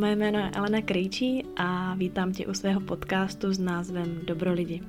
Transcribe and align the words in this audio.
Moje 0.00 0.16
jméno 0.16 0.38
je 0.38 0.50
Elena 0.50 0.82
Krejčí 0.82 1.44
a 1.56 1.94
vítám 1.94 2.32
tě 2.32 2.46
u 2.46 2.54
svého 2.54 2.80
podcastu 2.80 3.52
s 3.52 3.58
názvem 3.58 4.20
Dobro 4.26 4.52
lidi. 4.52 4.82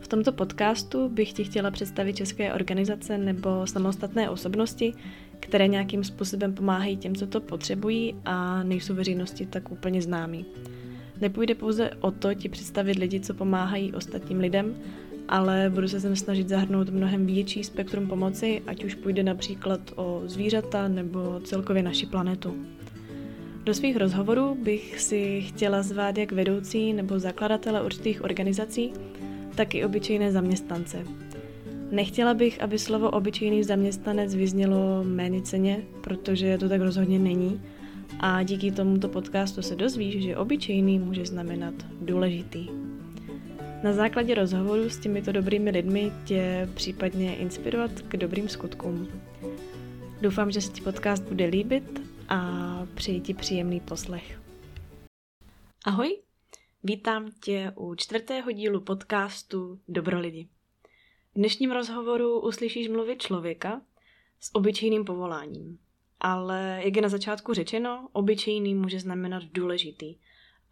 V 0.00 0.08
tomto 0.08 0.32
podcastu 0.32 1.08
bych 1.08 1.32
ti 1.32 1.44
chtěla 1.44 1.70
představit 1.70 2.16
české 2.16 2.52
organizace 2.52 3.18
nebo 3.18 3.66
samostatné 3.66 4.30
osobnosti, 4.30 4.92
které 5.40 5.68
nějakým 5.68 6.04
způsobem 6.04 6.54
pomáhají 6.54 6.96
těm, 6.96 7.14
co 7.14 7.26
to 7.26 7.40
potřebují 7.40 8.14
a 8.24 8.62
nejsou 8.62 8.94
veřejnosti 8.94 9.46
tak 9.46 9.70
úplně 9.70 10.02
známí. 10.02 10.46
Nepůjde 11.20 11.54
pouze 11.54 11.90
o 12.00 12.10
to 12.10 12.34
ti 12.34 12.48
představit 12.48 12.98
lidi, 12.98 13.20
co 13.20 13.34
pomáhají 13.34 13.92
ostatním 13.92 14.38
lidem, 14.38 14.76
ale 15.28 15.70
budu 15.74 15.88
se 15.88 16.00
sem 16.00 16.16
snažit 16.16 16.48
zahrnout 16.48 16.90
mnohem 16.90 17.26
větší 17.26 17.64
spektrum 17.64 18.06
pomoci, 18.06 18.62
ať 18.66 18.84
už 18.84 18.94
půjde 18.94 19.22
například 19.22 19.80
o 19.96 20.22
zvířata 20.24 20.88
nebo 20.88 21.40
celkově 21.44 21.82
naši 21.82 22.06
planetu. 22.06 22.56
Do 23.66 23.74
svých 23.74 23.96
rozhovorů 23.96 24.54
bych 24.54 25.00
si 25.00 25.40
chtěla 25.40 25.82
zvát 25.82 26.18
jak 26.18 26.32
vedoucí 26.32 26.92
nebo 26.92 27.18
zakladatele 27.18 27.82
určitých 27.82 28.24
organizací, 28.24 28.92
tak 29.54 29.74
i 29.74 29.84
obyčejné 29.84 30.32
zaměstnance. 30.32 31.04
Nechtěla 31.90 32.34
bych, 32.34 32.62
aby 32.62 32.78
slovo 32.78 33.10
obyčejný 33.10 33.64
zaměstnanec 33.64 34.34
vyznělo 34.34 35.04
méně 35.04 35.42
ceně, 35.42 35.82
protože 36.00 36.58
to 36.58 36.68
tak 36.68 36.80
rozhodně 36.80 37.18
není. 37.18 37.60
A 38.20 38.42
díky 38.42 38.70
tomuto 38.70 39.08
podcastu 39.08 39.62
se 39.62 39.76
dozvíš, 39.76 40.22
že 40.24 40.36
obyčejný 40.36 40.98
může 40.98 41.26
znamenat 41.26 41.74
důležitý. 42.00 42.68
Na 43.82 43.92
základě 43.92 44.34
rozhovoru 44.34 44.90
s 44.90 44.98
těmito 44.98 45.32
dobrými 45.32 45.70
lidmi 45.70 46.12
tě 46.24 46.68
případně 46.74 47.36
inspirovat 47.36 47.90
k 48.08 48.16
dobrým 48.16 48.48
skutkům. 48.48 49.08
Doufám, 50.20 50.50
že 50.50 50.60
se 50.60 50.72
ti 50.72 50.80
podcast 50.80 51.28
bude 51.28 51.46
líbit 51.46 52.15
a 52.28 52.40
přeji 52.94 53.20
ti 53.20 53.34
příjemný 53.34 53.80
poslech. 53.80 54.40
Ahoj, 55.84 56.22
vítám 56.82 57.30
tě 57.44 57.72
u 57.76 57.94
čtvrtého 57.94 58.52
dílu 58.52 58.80
podcastu 58.80 59.80
Dobro 59.88 60.20
lidi. 60.20 60.48
V 61.34 61.38
dnešním 61.38 61.70
rozhovoru 61.70 62.40
uslyšíš 62.40 62.88
mluvit 62.88 63.22
člověka 63.22 63.82
s 64.40 64.54
obyčejným 64.54 65.04
povoláním. 65.04 65.78
Ale 66.20 66.80
jak 66.84 66.96
je 66.96 67.02
na 67.02 67.08
začátku 67.08 67.54
řečeno, 67.54 68.08
obyčejný 68.12 68.74
může 68.74 69.00
znamenat 69.00 69.42
důležitý. 69.52 70.16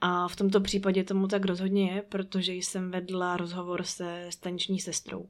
A 0.00 0.28
v 0.28 0.36
tomto 0.36 0.60
případě 0.60 1.04
tomu 1.04 1.28
tak 1.28 1.44
rozhodně 1.44 1.90
je, 1.92 2.02
protože 2.02 2.52
jsem 2.52 2.90
vedla 2.90 3.36
rozhovor 3.36 3.82
se 3.82 4.26
staniční 4.30 4.80
sestrou. 4.80 5.28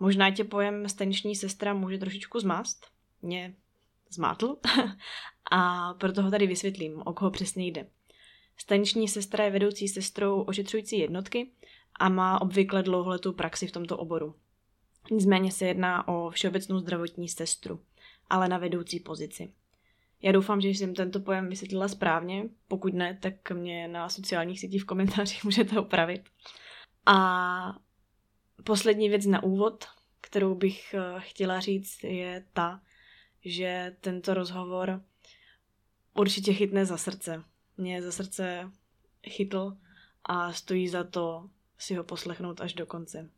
Možná 0.00 0.30
tě 0.30 0.44
pojem 0.44 0.88
staniční 0.88 1.36
sestra 1.36 1.74
může 1.74 1.98
trošičku 1.98 2.40
zmást. 2.40 2.86
Mě 3.22 3.54
zmátl. 4.14 4.56
a 5.50 5.94
proto 5.94 6.22
ho 6.22 6.30
tady 6.30 6.46
vysvětlím, 6.46 7.02
o 7.04 7.12
koho 7.12 7.30
přesně 7.30 7.66
jde. 7.66 7.86
Staniční 8.56 9.08
sestra 9.08 9.44
je 9.44 9.50
vedoucí 9.50 9.88
sestrou 9.88 10.42
ošetřující 10.42 10.98
jednotky 10.98 11.50
a 12.00 12.08
má 12.08 12.42
obvykle 12.42 12.82
dlouholetou 12.82 13.32
praxi 13.32 13.66
v 13.66 13.72
tomto 13.72 13.96
oboru. 13.96 14.34
Nicméně 15.10 15.52
se 15.52 15.66
jedná 15.66 16.08
o 16.08 16.30
všeobecnou 16.30 16.78
zdravotní 16.78 17.28
sestru, 17.28 17.80
ale 18.30 18.48
na 18.48 18.58
vedoucí 18.58 19.00
pozici. 19.00 19.52
Já 20.22 20.32
doufám, 20.32 20.60
že 20.60 20.68
jsem 20.68 20.94
tento 20.94 21.20
pojem 21.20 21.48
vysvětlila 21.48 21.88
správně, 21.88 22.44
pokud 22.68 22.94
ne, 22.94 23.18
tak 23.22 23.50
mě 23.50 23.88
na 23.88 24.08
sociálních 24.08 24.60
sítích 24.60 24.82
v 24.82 24.86
komentářích 24.86 25.44
můžete 25.44 25.80
opravit. 25.80 26.22
A 27.06 27.78
poslední 28.64 29.08
věc 29.08 29.26
na 29.26 29.42
úvod, 29.42 29.84
kterou 30.20 30.54
bych 30.54 30.94
eh, 30.94 31.00
chtěla 31.18 31.60
říct, 31.60 32.04
je 32.04 32.44
ta, 32.52 32.80
že 33.44 33.96
tento 34.00 34.34
rozhovor 34.34 35.02
určitě 36.14 36.52
chytne 36.52 36.86
za 36.86 36.96
srdce. 36.96 37.44
Mě 37.76 38.02
za 38.02 38.12
srdce 38.12 38.70
chytl 39.28 39.76
a 40.24 40.52
stojí 40.52 40.88
za 40.88 41.04
to 41.04 41.50
si 41.78 41.94
ho 41.94 42.04
poslechnout 42.04 42.60
až 42.60 42.74
do 42.74 42.86
konce. 42.86 43.30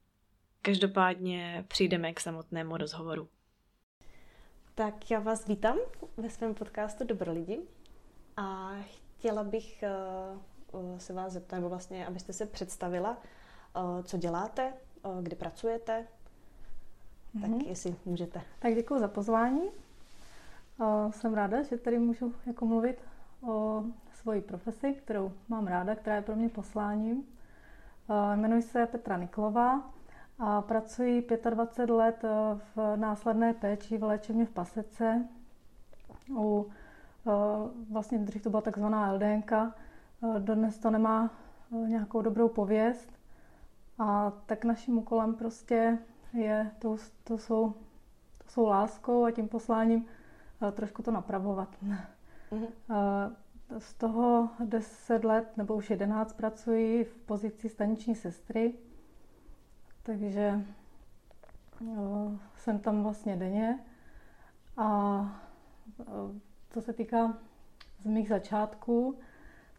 Každopádně 0.62 1.64
přijdeme 1.68 2.12
k 2.12 2.20
samotnému 2.20 2.76
rozhovoru. 2.76 3.28
Tak 4.74 5.10
já 5.10 5.20
vás 5.20 5.46
vítám 5.46 5.78
ve 6.16 6.30
svém 6.30 6.54
podcastu 6.54 7.04
Dobro 7.04 7.32
lidi 7.32 7.60
a 8.36 8.70
chtěla 9.18 9.44
bych 9.44 9.84
uh, 10.72 10.98
se 10.98 11.12
vás 11.12 11.32
zeptat, 11.32 11.56
nebo 11.56 11.68
vlastně, 11.68 12.06
abyste 12.06 12.32
se 12.32 12.46
představila, 12.46 13.16
uh, 13.76 14.02
co 14.02 14.16
děláte, 14.18 14.72
kde 15.22 15.36
pracujete, 15.36 16.06
mm-hmm. 17.34 17.40
tak 17.40 17.50
mhm. 17.50 17.60
jestli 17.60 17.96
můžete. 18.04 18.42
Tak 18.58 18.74
děkuji 18.74 19.00
za 19.00 19.08
pozvání. 19.08 19.70
Jsem 21.10 21.34
ráda, 21.34 21.62
že 21.62 21.78
tady 21.78 21.98
můžu 21.98 22.34
jako 22.46 22.66
mluvit 22.66 23.02
o 23.48 23.84
svoji 24.12 24.40
profesi, 24.40 24.92
kterou 24.92 25.32
mám 25.48 25.66
ráda, 25.66 25.94
která 25.94 26.16
je 26.16 26.22
pro 26.22 26.36
mě 26.36 26.48
posláním. 26.48 27.24
Jmenuji 28.34 28.62
se 28.62 28.86
Petra 28.86 29.16
Niklová 29.16 29.90
a 30.38 30.62
pracuji 30.62 31.26
25 31.50 31.94
let 31.94 32.24
v 32.76 32.96
následné 32.96 33.54
péči 33.54 33.98
v 33.98 34.02
léčebně 34.02 34.46
v 34.46 34.50
Pasece. 34.50 35.28
U, 36.30 36.70
vlastně 37.90 38.18
dřív 38.18 38.42
to 38.42 38.50
byla 38.50 38.62
takzvaná 38.62 39.12
LDNK, 39.12 39.52
dodnes 40.38 40.78
to 40.78 40.90
nemá 40.90 41.30
nějakou 41.70 42.22
dobrou 42.22 42.48
pověst. 42.48 43.12
A 43.98 44.32
tak 44.46 44.64
naším 44.64 44.98
úkolem 44.98 45.34
prostě 45.34 45.98
je, 46.32 46.70
to, 46.78 46.96
to, 47.24 47.38
jsou, 47.38 47.74
to 48.38 48.48
jsou 48.48 48.66
láskou 48.66 49.24
a 49.24 49.30
tím 49.30 49.48
posláním 49.48 50.06
trošku 50.72 51.02
to 51.02 51.10
napravovat. 51.10 51.68
Mm-hmm. 51.82 52.68
Z 53.78 53.94
toho 53.94 54.48
10 54.64 55.24
let 55.24 55.56
nebo 55.56 55.74
už 55.74 55.90
11 55.90 56.32
pracuji 56.32 57.04
v 57.04 57.16
pozici 57.16 57.68
staniční 57.68 58.14
sestry, 58.14 58.74
takže 60.02 60.64
jsem 62.54 62.78
tam 62.78 63.02
vlastně 63.02 63.36
denně. 63.36 63.78
A 64.76 65.42
co 66.70 66.80
se 66.80 66.92
týká 66.92 67.38
z 68.02 68.06
mých 68.06 68.28
začátků, 68.28 69.18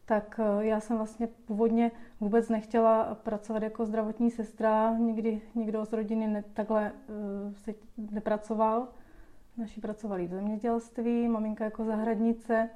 tak 0.05 0.39
já 0.59 0.79
jsem 0.79 0.97
vlastně 0.97 1.27
původně 1.27 1.91
vůbec 2.19 2.49
nechtěla 2.49 3.15
pracovat 3.15 3.63
jako 3.63 3.85
zdravotní 3.85 4.31
sestra. 4.31 4.97
Nikdy 4.97 5.41
nikdo 5.55 5.85
z 5.85 5.93
rodiny 5.93 6.27
ne, 6.27 6.43
takhle 6.53 6.91
se 7.53 7.73
nepracoval. 7.97 8.87
Naši 9.57 9.81
pracovali 9.81 10.27
v 10.27 10.31
zemědělství, 10.31 11.27
maminka 11.27 11.63
jako 11.63 11.85
zahradnice. 11.85 12.69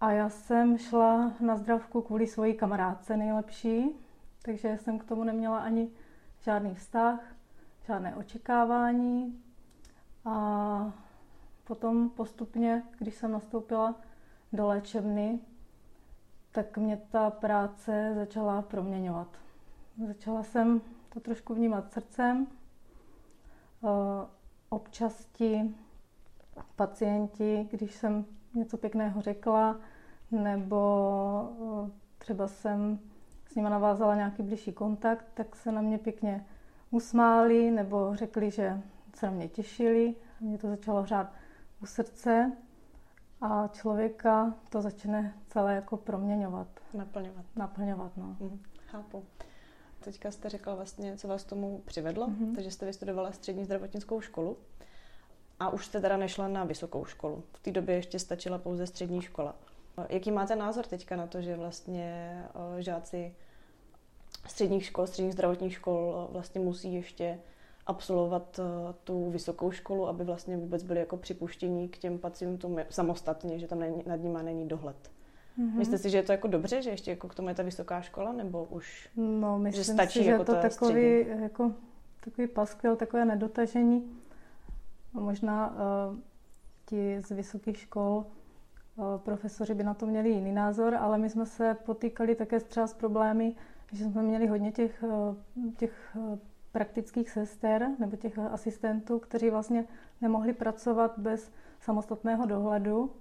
A 0.00 0.10
já 0.10 0.28
jsem 0.28 0.78
šla 0.78 1.32
na 1.40 1.56
zdravku 1.56 2.02
kvůli 2.02 2.26
svojí 2.26 2.54
kamarádce 2.54 3.16
nejlepší, 3.16 3.90
takže 4.42 4.78
jsem 4.78 4.98
k 4.98 5.04
tomu 5.04 5.24
neměla 5.24 5.58
ani 5.58 5.90
žádný 6.40 6.74
vztah, 6.74 7.20
žádné 7.86 8.16
očekávání. 8.16 9.42
A 10.24 10.92
potom 11.64 12.10
postupně, 12.10 12.82
když 12.98 13.14
jsem 13.14 13.32
nastoupila 13.32 13.94
do 14.52 14.66
léčebny, 14.66 15.40
tak 16.52 16.78
mě 16.78 16.96
ta 17.10 17.30
práce 17.30 18.12
začala 18.14 18.62
proměňovat. 18.62 19.28
Začala 20.06 20.42
jsem 20.42 20.80
to 21.08 21.20
trošku 21.20 21.54
vnímat 21.54 21.92
srdcem. 21.92 22.46
Občas 24.68 25.24
ti 25.24 25.74
pacienti, 26.76 27.68
když 27.70 27.94
jsem 27.94 28.24
něco 28.54 28.76
pěkného 28.76 29.20
řekla, 29.20 29.80
nebo 30.30 31.86
eh, 31.86 31.90
třeba 32.18 32.48
jsem 32.48 32.98
s 33.46 33.54
nimi 33.54 33.70
navázala 33.70 34.14
nějaký 34.14 34.42
blížší 34.42 34.72
kontakt, 34.72 35.26
tak 35.34 35.56
se 35.56 35.72
na 35.72 35.80
mě 35.80 35.98
pěkně 35.98 36.46
usmáli 36.90 37.70
nebo 37.70 38.16
řekli, 38.16 38.50
že 38.50 38.80
se 39.14 39.26
na 39.26 39.32
mě 39.32 39.48
těšili. 39.48 40.14
Mě 40.40 40.58
to 40.58 40.68
začalo 40.68 41.02
hřát 41.02 41.32
u 41.82 41.86
srdce 41.86 42.52
a 43.40 43.68
člověka 43.68 44.54
to 44.68 44.82
začne 44.82 45.34
celé 45.48 45.74
jako 45.74 45.96
proměňovat. 45.96 46.68
Naplňovat. 46.94 47.44
Naplňovat, 47.56 48.16
no. 48.16 48.36
Mm, 48.40 48.62
chápu. 48.86 49.24
Teďka 50.00 50.30
jste 50.30 50.48
řekla 50.48 50.74
vlastně, 50.74 51.16
co 51.16 51.28
vás 51.28 51.44
tomu 51.44 51.82
přivedlo, 51.84 52.28
mm-hmm. 52.28 52.54
takže 52.54 52.70
jste 52.70 52.86
vystudovala 52.86 53.32
střední 53.32 53.64
zdravotnickou 53.64 54.20
školu. 54.20 54.56
A 55.60 55.70
už 55.70 55.86
jste 55.86 56.00
teda 56.00 56.16
nešla 56.16 56.48
na 56.48 56.64
vysokou 56.64 57.04
školu. 57.04 57.42
V 57.52 57.58
té 57.58 57.70
době 57.70 57.94
ještě 57.94 58.18
stačila 58.18 58.58
pouze 58.58 58.86
střední 58.86 59.22
škola. 59.22 59.54
Jaký 60.08 60.30
máte 60.30 60.56
názor 60.56 60.84
teďka 60.86 61.16
na 61.16 61.26
to, 61.26 61.42
že 61.42 61.56
vlastně 61.56 62.42
žáci 62.78 63.34
středních 64.46 64.84
škol, 64.84 65.06
středních 65.06 65.32
zdravotních 65.32 65.72
škol 65.72 66.28
vlastně 66.32 66.60
musí 66.60 66.94
ještě 66.94 67.38
absolvovat 67.86 68.60
tu 69.04 69.30
vysokou 69.30 69.70
školu, 69.70 70.08
aby 70.08 70.24
vlastně 70.24 70.56
vůbec 70.56 70.82
byli 70.82 71.00
jako 71.00 71.16
připuštění 71.16 71.88
k 71.88 71.98
těm 71.98 72.18
pacientům 72.18 72.78
samostatně, 72.90 73.58
že 73.58 73.66
tam 73.66 73.78
není, 73.78 74.02
nad 74.06 74.16
nimi 74.16 74.38
není 74.42 74.68
dohled. 74.68 74.96
Mm-hmm. 75.58 75.78
Myslíte 75.78 75.98
si, 75.98 76.10
že 76.10 76.18
je 76.18 76.22
to 76.22 76.32
jako 76.32 76.48
dobře, 76.48 76.82
že 76.82 76.90
ještě 76.90 77.10
jako 77.10 77.28
k 77.28 77.34
tomu 77.34 77.48
je 77.48 77.54
ta 77.54 77.62
vysoká 77.62 78.00
škola, 78.00 78.32
nebo 78.32 78.64
už 78.64 79.08
no, 79.16 79.58
myslím 79.58 79.84
že 79.84 79.92
stačí 79.92 80.18
si, 80.18 80.24
že 80.24 80.30
jako 80.30 80.44
to 80.44 80.54
takový, 80.54 81.26
jako, 81.42 81.72
takový 82.24 82.46
paskvil, 82.46 82.96
takové 82.96 83.24
nedotažení. 83.24 84.20
A 85.16 85.20
možná 85.20 85.70
uh, 85.70 85.76
ti 86.86 87.20
z 87.20 87.30
vysokých 87.30 87.78
škol 87.78 88.26
profesoři 89.16 89.74
by 89.74 89.82
na 89.84 89.94
to 89.94 90.06
měli 90.06 90.30
jiný 90.30 90.52
názor, 90.52 90.94
ale 90.94 91.18
my 91.18 91.30
jsme 91.30 91.46
se 91.46 91.74
potýkali 91.74 92.34
také 92.34 92.60
třeba 92.60 92.86
s 92.86 92.94
problémy, 92.94 93.54
že 93.92 94.04
jsme 94.04 94.22
měli 94.22 94.46
hodně 94.46 94.72
těch, 94.72 95.04
těch 95.76 96.16
praktických 96.72 97.30
sester 97.30 97.88
nebo 97.98 98.16
těch 98.16 98.38
asistentů, 98.38 99.18
kteří 99.18 99.50
vlastně 99.50 99.84
nemohli 100.20 100.52
pracovat 100.52 101.18
bez 101.18 101.52
samostatného 101.80 102.46
dohledu 102.46 103.12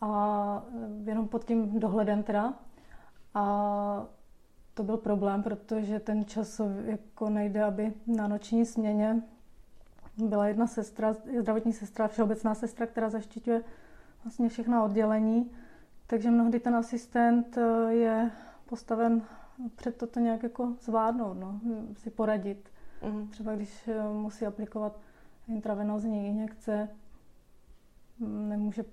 a 0.00 0.62
jenom 1.04 1.28
pod 1.28 1.44
tím 1.44 1.80
dohledem 1.80 2.22
teda. 2.22 2.54
A 3.34 4.06
to 4.74 4.82
byl 4.82 4.96
problém, 4.96 5.42
protože 5.42 6.00
ten 6.00 6.24
čas 6.24 6.60
jako 6.84 7.30
nejde, 7.30 7.64
aby 7.64 7.92
na 8.06 8.28
noční 8.28 8.66
směně 8.66 9.22
byla 10.16 10.48
jedna 10.48 10.66
sestra, 10.66 11.16
zdravotní 11.40 11.72
sestra, 11.72 12.08
všeobecná 12.08 12.54
sestra, 12.54 12.86
která 12.86 13.10
zaštiťuje 13.10 13.62
vlastně 14.24 14.48
všechna 14.48 14.84
oddělení. 14.84 15.50
Takže 16.06 16.30
mnohdy 16.30 16.60
ten 16.60 16.74
asistent 16.74 17.58
eh, 17.58 17.92
je 17.92 18.30
postaven 18.66 19.22
před 19.76 19.96
toto 19.96 20.20
nějak 20.20 20.42
jako 20.42 20.74
zvládnout, 20.80 21.34
no, 21.34 21.60
si 21.96 22.10
poradit. 22.10 22.68
Mm. 23.02 23.28
Třeba 23.28 23.54
když 23.54 23.88
eh, 23.88 24.02
musí 24.12 24.46
aplikovat 24.46 25.00
intravenózní 25.48 26.26
injekce, 26.26 26.88
mm, 28.18 28.48
nemůže 28.48 28.84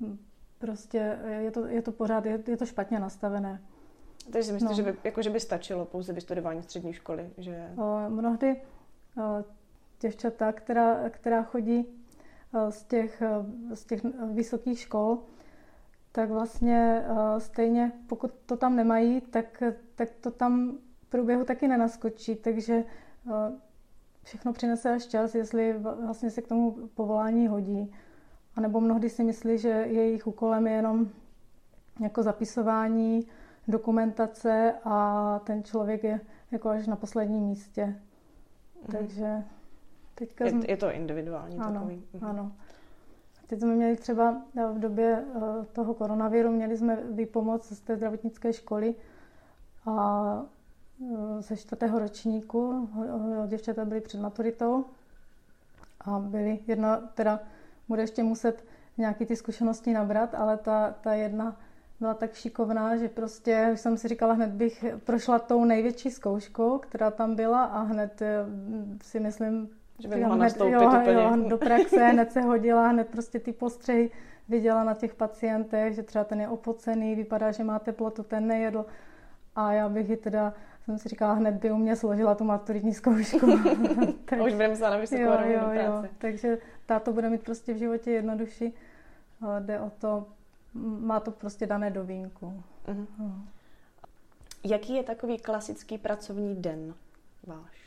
mm, 0.00 0.18
prostě, 0.58 1.18
je 1.38 1.50
to, 1.50 1.66
je 1.66 1.82
to 1.82 1.92
pořád, 1.92 2.26
je, 2.26 2.42
je 2.46 2.56
to 2.56 2.66
špatně 2.66 2.98
nastavené. 2.98 3.62
Takže 4.32 4.46
si 4.46 4.52
myslíte, 4.52 4.72
no. 4.72 4.76
že, 4.76 4.82
by, 4.82 4.98
jako, 5.04 5.22
že 5.22 5.30
by 5.30 5.40
stačilo 5.40 5.84
pouze 5.84 6.12
vystudování 6.12 6.62
střední 6.62 6.92
školy? 6.92 7.30
Že... 7.38 7.70
O, 7.76 8.10
mnohdy 8.10 8.62
děvčata, 10.00 10.52
která, 10.52 11.10
která 11.10 11.42
chodí 11.42 11.86
o, 12.52 12.70
z 12.70 12.84
těch, 12.84 13.22
o, 13.72 13.76
z 13.76 13.84
těch 13.84 14.00
vysokých 14.32 14.78
škol, 14.78 15.18
tak 16.12 16.30
vlastně 16.30 17.04
stejně, 17.38 17.92
pokud 18.06 18.30
to 18.46 18.56
tam 18.56 18.76
nemají, 18.76 19.20
tak, 19.20 19.62
tak 19.94 20.08
to 20.20 20.30
tam 20.30 20.78
v 21.02 21.06
průběhu 21.06 21.44
taky 21.44 21.68
nenaskočí, 21.68 22.36
takže 22.36 22.84
všechno 24.22 24.52
přinese 24.52 24.94
až 24.94 25.06
čas, 25.06 25.34
jestli 25.34 25.72
vlastně 25.78 26.30
se 26.30 26.42
k 26.42 26.48
tomu 26.48 26.88
povolání 26.94 27.48
hodí. 27.48 27.92
A 28.56 28.60
nebo 28.60 28.80
mnohdy 28.80 29.10
si 29.10 29.24
myslí, 29.24 29.58
že 29.58 29.68
jejich 29.68 30.26
úkolem 30.26 30.66
je 30.66 30.72
jenom 30.72 31.08
jako 32.00 32.22
zapisování, 32.22 33.26
dokumentace 33.68 34.74
a 34.84 35.40
ten 35.44 35.64
člověk 35.64 36.04
je 36.04 36.20
jako 36.50 36.68
až 36.68 36.86
na 36.86 36.96
posledním 36.96 37.42
místě. 37.42 37.86
Mm. 37.86 38.02
Takže 38.90 39.44
teďka... 40.14 40.44
Je, 40.44 40.50
jsme... 40.50 40.64
je 40.68 40.76
to 40.76 40.92
individuální 40.92 41.58
ano, 41.58 41.72
takový. 41.72 42.02
Mhm. 42.12 42.24
Ano. 42.24 42.52
Teď 43.46 43.60
jsme 43.60 43.74
měli 43.74 43.96
třeba 43.96 44.42
v 44.72 44.78
době 44.78 45.24
eh, 45.36 45.40
toho 45.72 45.94
koronaviru, 45.94 46.52
měli 46.52 46.76
jsme 46.76 46.98
výpomoc 47.10 47.72
z 47.72 47.80
té 47.80 47.96
zdravotnické 47.96 48.52
školy 48.52 48.94
a 49.86 50.42
eh, 51.02 51.42
ze 51.42 51.56
čtvrtého 51.56 51.98
ročníku 51.98 52.88
děvčata 53.46 53.84
byly 53.84 54.00
před 54.00 54.20
maturitou 54.20 54.84
a 56.00 56.18
byly 56.18 56.58
jedna, 56.66 56.96
teda 56.96 57.40
bude 57.88 58.02
ještě 58.02 58.22
muset 58.22 58.64
nějaký 58.98 59.26
ty 59.26 59.36
zkušenosti 59.36 59.92
nabrat, 59.92 60.34
ale 60.34 60.56
ta, 60.56 60.94
ta 61.00 61.14
jedna 61.14 61.56
byla 62.00 62.14
tak 62.14 62.34
šikovná, 62.34 62.96
že 62.96 63.08
prostě 63.08 63.72
jsem 63.74 63.96
si 63.96 64.08
říkala, 64.08 64.34
hned 64.34 64.50
bych 64.50 64.84
prošla 65.04 65.38
tou 65.38 65.64
největší 65.64 66.10
zkouškou, 66.10 66.78
která 66.78 67.10
tam 67.10 67.34
byla 67.34 67.64
a 67.64 67.82
hned 67.82 68.22
eh, 68.22 68.46
si 69.02 69.20
myslím, 69.20 69.68
že 69.98 70.08
by 70.08 70.16
mohla 70.16 70.34
hned, 70.34 70.56
jo, 70.56 70.66
úplně. 70.66 71.12
Jo, 71.12 71.48
do 71.48 71.58
praxe, 71.58 72.04
hned 72.04 72.32
se 72.32 72.40
hodila, 72.40 72.88
hned 72.88 73.08
prostě 73.08 73.40
ty 73.40 73.52
postřehy 73.52 74.10
viděla 74.48 74.84
na 74.84 74.94
těch 74.94 75.14
pacientech, 75.14 75.94
že 75.94 76.02
třeba 76.02 76.24
ten 76.24 76.40
je 76.40 76.48
opocený, 76.48 77.14
vypadá, 77.14 77.52
že 77.52 77.64
má 77.64 77.78
teplotu, 77.78 78.22
ten 78.22 78.46
nejedl. 78.46 78.86
A 79.56 79.72
já 79.72 79.88
bych 79.88 80.08
ji 80.08 80.16
teda, 80.16 80.54
jsem 80.84 80.98
si 80.98 81.08
říkala, 81.08 81.32
hned 81.32 81.54
by 81.54 81.72
u 81.72 81.76
mě 81.76 81.96
složila 81.96 82.34
tu 82.34 82.44
maturitní 82.44 82.94
zkoušku. 82.94 83.46
tak, 84.24 84.40
Už 84.40 84.52
budeme 84.52 84.76
se 84.76 84.82
na 84.82 84.96
vysokou 84.96 85.22
jo, 85.22 85.40
jo, 85.44 85.70
jo, 85.72 86.04
Takže 86.18 86.58
táto 86.86 87.12
bude 87.12 87.30
mít 87.30 87.42
prostě 87.42 87.74
v 87.74 87.76
životě 87.76 88.10
jednodušší. 88.10 88.74
Jde 89.60 89.80
o 89.80 89.90
to 89.90 90.26
má 91.00 91.20
to 91.20 91.30
prostě 91.30 91.66
dané 91.66 91.90
do 91.90 92.04
vínku. 92.04 92.62
Uh-huh. 92.86 93.06
Uh. 93.18 93.32
Jaký 94.64 94.94
je 94.94 95.02
takový 95.02 95.38
klasický 95.38 95.98
pracovní 95.98 96.54
den 96.54 96.94
váš? 97.46 97.83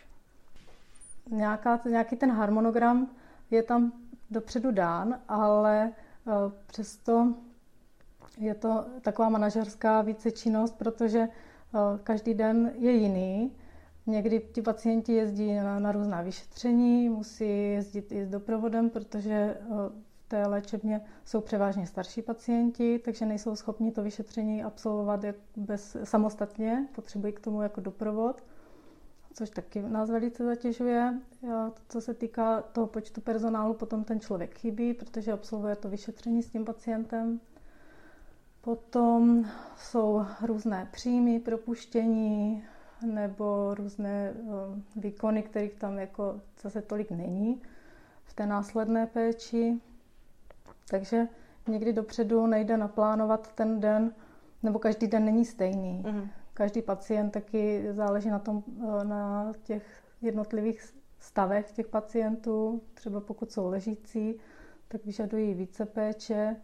Nějaká, 1.29 1.79
nějaký 1.89 2.15
ten 2.15 2.31
harmonogram 2.31 3.07
je 3.51 3.63
tam 3.63 3.91
dopředu 4.31 4.71
dán, 4.71 5.19
ale 5.27 5.91
uh, 6.25 6.33
přesto 6.67 7.33
je 8.37 8.55
to 8.55 8.85
taková 9.01 9.29
manažerská 9.29 10.01
více 10.01 10.31
činnost, 10.31 10.77
protože 10.77 11.19
uh, 11.19 11.79
každý 12.03 12.33
den 12.33 12.71
je 12.75 12.91
jiný. 12.91 13.51
Někdy 14.05 14.39
ti 14.51 14.61
pacienti 14.61 15.13
jezdí 15.13 15.55
na, 15.55 15.79
na 15.79 15.91
různá 15.91 16.21
vyšetření, 16.21 17.09
musí 17.09 17.71
jezdit 17.71 18.11
i 18.11 18.25
s 18.25 18.29
doprovodem, 18.29 18.89
protože 18.89 19.57
uh, 19.67 19.77
té 20.27 20.47
léčebně 20.47 21.01
jsou 21.25 21.41
převážně 21.41 21.87
starší 21.87 22.21
pacienti, 22.21 22.99
takže 22.99 23.25
nejsou 23.25 23.55
schopni 23.55 23.91
to 23.91 24.03
vyšetření 24.03 24.63
absolvovat 24.63 25.23
jak 25.23 25.35
bez, 25.55 25.97
samostatně, 26.03 26.87
potřebují 26.95 27.33
k 27.33 27.39
tomu 27.39 27.61
jako 27.61 27.81
doprovod, 27.81 28.43
což 29.37 29.49
taky 29.49 29.81
nás 29.81 30.09
velice 30.09 30.45
zatěžuje. 30.45 31.13
Co 31.89 32.01
se 32.01 32.13
týká 32.13 32.61
toho 32.61 32.87
počtu 32.87 33.21
personálu, 33.21 33.73
potom 33.73 34.03
ten 34.03 34.19
člověk 34.19 34.57
chybí, 34.57 34.93
protože 34.93 35.31
absolvuje 35.31 35.75
to 35.75 35.89
vyšetření 35.89 36.43
s 36.43 36.49
tím 36.49 36.65
pacientem. 36.65 37.39
Potom 38.61 39.45
jsou 39.77 40.25
různé 40.41 40.87
příjmy, 40.91 41.39
propuštění 41.39 42.63
nebo 43.05 43.75
různé 43.75 44.33
eh, 44.33 44.39
výkony, 44.95 45.43
kterých 45.43 45.73
tam 45.73 45.99
jako 45.99 46.41
zase 46.61 46.81
tolik 46.81 47.11
není 47.11 47.61
v 48.23 48.33
té 48.33 48.45
následné 48.45 49.07
péči. 49.07 49.81
Takže 50.89 51.27
někdy 51.67 51.93
dopředu 51.93 52.47
nejde 52.47 52.77
naplánovat 52.77 53.53
ten 53.55 53.79
den, 53.79 54.13
nebo 54.63 54.79
každý 54.79 55.07
den 55.07 55.25
není 55.25 55.45
stejný. 55.45 56.03
Mm. 56.11 56.29
Každý 56.57 56.81
pacient 56.81 57.29
taky 57.29 57.93
záleží 57.93 58.29
na, 58.29 58.39
tom, 58.39 58.63
eh, 58.67 59.03
na 59.03 59.53
těch 59.63 60.03
jednotlivých 60.21 60.95
stavech 61.19 61.71
těch 61.71 61.87
pacientů. 61.87 62.81
Třeba 62.93 63.21
pokud 63.21 63.51
jsou 63.51 63.67
ležící, 63.69 64.39
tak 64.87 65.05
vyžadují 65.05 65.53
více 65.53 65.85
péče. 65.85 66.55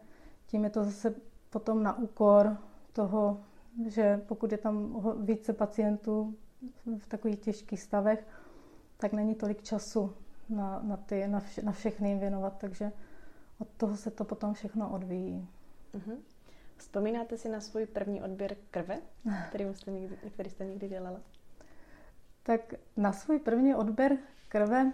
Tím 0.45 0.63
je 0.63 0.69
to 0.69 0.83
zase 0.83 1.15
potom 1.49 1.83
na 1.83 1.97
úkor 1.97 2.57
toho, 2.93 3.41
že 3.85 4.21
pokud 4.27 4.51
je 4.51 4.57
tam 4.57 5.01
více 5.25 5.53
pacientů 5.53 6.35
v 6.97 7.07
takových 7.07 7.39
těžkých 7.39 7.81
stavech, 7.81 8.27
tak 8.97 9.13
není 9.13 9.35
tolik 9.35 9.61
času 9.63 10.13
na, 10.49 10.81
na, 10.83 10.97
ty, 10.97 11.27
na, 11.27 11.39
vše, 11.39 11.61
na 11.61 11.71
všechny 11.71 12.09
jim 12.09 12.19
věnovat. 12.19 12.57
Takže 12.57 12.91
od 13.59 13.67
toho 13.77 13.97
se 13.97 14.11
to 14.11 14.23
potom 14.23 14.53
všechno 14.53 14.89
odvíjí. 14.91 15.47
Uh-huh. 15.93 16.17
Vzpomínáte 16.77 17.37
si 17.37 17.49
na 17.49 17.59
svůj 17.59 17.85
první 17.85 18.21
odběr 18.21 18.55
krve, 18.71 18.97
který 19.49 19.65
jste 19.73 19.91
někdy, 19.91 20.17
který 20.33 20.49
jste 20.49 20.65
někdy 20.65 20.87
dělala? 20.87 21.19
Tak 22.43 22.73
na 22.97 23.13
svůj 23.13 23.39
první 23.39 23.75
odběr 23.75 24.17
krve 24.49 24.91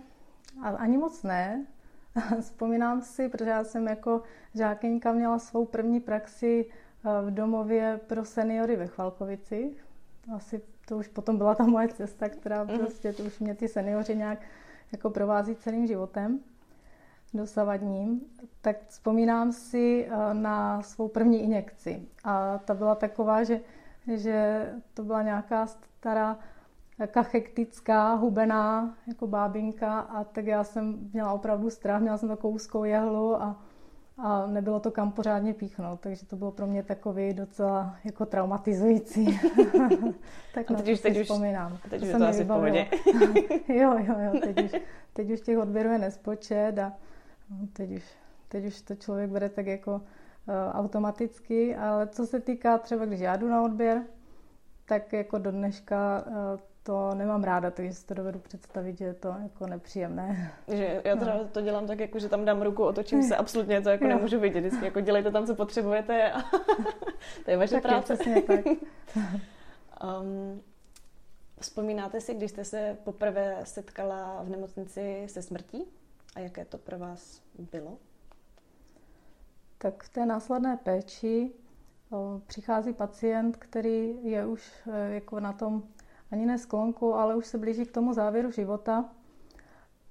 ani 0.61 0.97
moc 0.97 1.23
ne. 1.23 1.65
Vzpomínám 2.41 3.01
si, 3.01 3.29
protože 3.29 3.49
já 3.49 3.63
jsem 3.63 3.87
jako 3.87 4.21
žákeňka 4.53 5.11
měla 5.11 5.39
svou 5.39 5.65
první 5.65 5.99
praxi 5.99 6.65
eh, 6.69 7.25
v 7.25 7.33
domově 7.33 7.99
pro 8.07 8.25
seniory 8.25 8.75
ve 8.75 8.87
Chvalkovicích. 8.87 9.85
Asi 10.35 10.61
to 10.87 10.97
už 10.97 11.07
potom 11.07 11.37
byla 11.37 11.55
ta 11.55 11.63
moje 11.63 11.87
cesta, 11.87 12.29
která 12.29 12.65
mm-hmm. 12.65 12.79
prostě, 12.79 13.13
to 13.13 13.23
už 13.23 13.39
mě 13.39 13.55
ty 13.55 13.67
seniori 13.67 14.15
nějak 14.15 14.39
jako 14.91 15.09
provází 15.09 15.55
celým 15.55 15.87
životem 15.87 16.39
dosavadním, 17.33 18.21
tak 18.61 18.75
vzpomínám 18.87 19.51
si 19.51 20.07
eh, 20.09 20.33
na 20.33 20.81
svou 20.81 21.07
první 21.07 21.43
injekci. 21.43 22.01
A 22.23 22.57
ta 22.57 22.73
byla 22.73 22.95
taková, 22.95 23.43
že, 23.43 23.61
že 24.15 24.67
to 24.93 25.03
byla 25.03 25.21
nějaká 25.21 25.67
stará 25.67 26.37
kachektická, 27.07 28.13
hubená 28.13 28.95
jako 29.07 29.27
bábinka 29.27 29.99
a 29.99 30.23
tak 30.23 30.45
já 30.45 30.63
jsem 30.63 31.09
měla 31.13 31.33
opravdu 31.33 31.69
strach, 31.69 32.01
měla 32.01 32.17
jsem 32.17 32.29
takovou 32.29 32.53
úzkou 32.53 32.83
jehlu 32.83 33.41
a, 33.41 33.61
a 34.17 34.47
nebylo 34.47 34.79
to 34.79 34.91
kam 34.91 35.11
pořádně 35.11 35.53
píchnout, 35.53 35.99
takže 35.99 36.25
to 36.25 36.35
bylo 36.35 36.51
pro 36.51 36.67
mě 36.67 36.83
takový 36.83 37.33
docela 37.33 37.95
jako 38.03 38.25
traumatizující. 38.25 39.25
tak 40.53 40.71
a 40.71 40.73
teď 40.73 40.89
už, 40.93 40.99
teď 40.99 41.17
už, 41.17 41.23
vzpomínám. 41.23 41.77
Teď 41.89 41.99
to 41.99 42.05
už 42.05 42.11
je 42.11 42.17
to 42.17 42.27
asi 42.27 42.43
jo, 43.73 43.97
jo, 43.97 44.15
jo, 44.19 44.39
teď 44.43 44.63
už, 44.63 44.81
teď 45.13 45.31
už 45.31 45.41
těch 45.41 45.57
odběrů 45.57 45.89
je 45.89 45.97
nespočet 45.97 46.79
a, 46.79 46.93
No, 47.49 47.67
teď, 47.73 47.91
už, 47.91 48.03
teď 48.47 48.65
už 48.65 48.81
to 48.81 48.95
člověk 48.95 49.29
bere 49.29 49.49
tak 49.49 49.65
jako 49.65 49.91
uh, 49.95 50.01
automaticky, 50.71 51.75
ale 51.75 52.07
co 52.07 52.25
se 52.25 52.39
týká 52.39 52.77
třeba, 52.77 53.05
když 53.05 53.19
já 53.19 53.35
jdu 53.35 53.49
na 53.49 53.63
odběr, 53.63 54.03
tak 54.85 55.13
jako 55.13 55.37
do 55.37 55.51
dneška 55.51 56.23
uh, 56.27 56.59
to 56.83 57.15
nemám 57.15 57.43
ráda, 57.43 57.71
takže 57.71 57.93
si 57.93 58.05
to 58.05 58.13
dovedu 58.13 58.39
představit, 58.39 58.97
že 58.97 59.05
je 59.05 59.13
to 59.13 59.35
jako 59.43 59.67
nepříjemné. 59.67 60.51
Že 60.67 61.01
já 61.03 61.15
třeba 61.15 61.37
no. 61.37 61.47
to 61.47 61.61
dělám 61.61 61.87
tak, 61.87 61.99
jako, 61.99 62.19
že 62.19 62.29
tam 62.29 62.45
dám 62.45 62.61
ruku, 62.61 62.83
otočím 62.83 63.23
se, 63.23 63.35
absolutně 63.35 63.81
to 63.81 63.89
jako 63.89 64.03
jo. 64.03 64.09
nemůžu 64.09 64.39
vidět. 64.39 64.59
Vždycky 64.59 64.85
jako 64.85 65.01
dělejte 65.01 65.31
tam, 65.31 65.45
co 65.45 65.55
potřebujete 65.55 66.31
a 66.31 66.41
to 67.45 67.51
je 67.51 67.57
vaše 67.57 67.73
tak 67.73 67.83
práce. 67.83 68.13
Je, 68.13 68.17
přesně 68.17 68.41
tak. 68.41 68.65
um, 70.21 70.61
vzpomínáte 71.59 72.21
si, 72.21 72.33
když 72.33 72.51
jste 72.51 72.63
se 72.65 72.97
poprvé 73.03 73.57
setkala 73.63 74.43
v 74.43 74.49
nemocnici 74.49 75.23
se 75.27 75.41
smrtí 75.41 75.85
a 76.35 76.39
jaké 76.39 76.65
to 76.65 76.77
pro 76.77 76.99
vás 76.99 77.41
bylo? 77.71 77.97
Tak 79.77 80.03
v 80.03 80.09
té 80.09 80.25
následné 80.25 80.77
péči 80.77 81.51
o, 82.11 82.41
přichází 82.47 82.93
pacient, 82.93 83.57
který 83.57 84.23
je 84.23 84.45
už 84.45 84.73
e, 84.91 85.13
jako 85.13 85.39
na 85.39 85.53
tom 85.53 85.83
ani 86.31 86.45
ne 86.45 86.57
sklonku, 86.57 87.13
ale 87.13 87.35
už 87.35 87.47
se 87.47 87.57
blíží 87.57 87.85
k 87.85 87.91
tomu 87.91 88.13
závěru 88.13 88.51
života. 88.51 89.09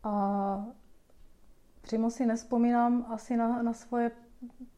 A 0.02 0.66
přímo 1.80 2.10
si 2.10 2.26
nespomínám 2.26 3.06
asi 3.08 3.36
na, 3.36 3.62
na 3.62 3.72
svoje 3.72 4.10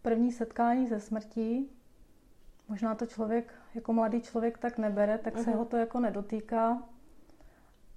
první 0.03 0.33
setkání 0.33 0.89
se 0.89 1.01
smrtí. 1.01 1.71
Možná 2.69 2.95
to 2.95 3.07
člověk, 3.07 3.55
jako 3.75 3.93
mladý 3.93 4.21
člověk, 4.21 4.59
tak 4.59 4.79
nebere, 4.79 5.19
tak 5.19 5.35
uh-huh. 5.35 5.45
se 5.45 5.51
mhm. 5.51 5.59
ho 5.59 5.65
to 5.65 5.77
jako 5.77 6.01
nedotýká. 6.01 6.83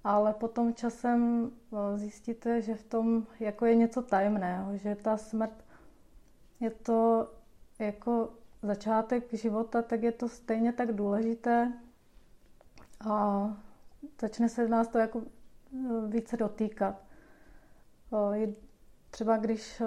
Ale 0.04 0.34
potom 0.34 0.74
časem 0.74 1.50
e, 1.72 1.98
zjistíte, 1.98 2.62
že 2.62 2.74
v 2.74 2.84
tom 2.84 3.26
jako 3.40 3.66
je 3.66 3.74
něco 3.74 4.02
tajemného, 4.02 4.76
že 4.76 4.94
ta 4.94 5.16
smrt 5.16 5.64
je 6.60 6.70
to 6.70 7.30
jako 7.78 8.30
začátek 8.62 9.32
života, 9.32 9.82
tak 9.82 10.02
je 10.02 10.12
to 10.12 10.28
stejně 10.28 10.72
tak 10.72 10.92
důležité 10.92 11.72
a 13.08 13.48
začne 14.20 14.48
se 14.48 14.68
nás 14.68 14.88
to 14.88 14.98
jako 14.98 15.20
e, 15.20 15.24
více 16.08 16.36
dotýkat. 16.36 17.04
Třeba 19.10 19.36
když 19.36 19.82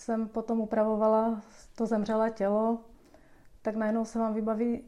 jsem 0.00 0.28
potom 0.28 0.60
upravovala 0.60 1.42
to 1.74 1.86
zemřelé 1.86 2.30
tělo, 2.30 2.80
tak 3.62 3.76
najednou 3.76 4.04
se 4.04 4.18
vám 4.18 4.34
vybaví, 4.34 4.84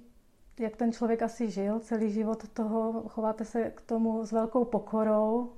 jak 0.61 0.77
ten 0.77 0.93
člověk 0.93 1.23
asi 1.23 1.51
žil 1.51 1.81
celý 1.81 2.11
život 2.11 2.49
toho, 2.49 3.09
chováte 3.09 3.45
se 3.45 3.71
k 3.71 3.81
tomu 3.81 4.27
s 4.27 4.33
velkou 4.33 4.65
pokorou 4.65 5.53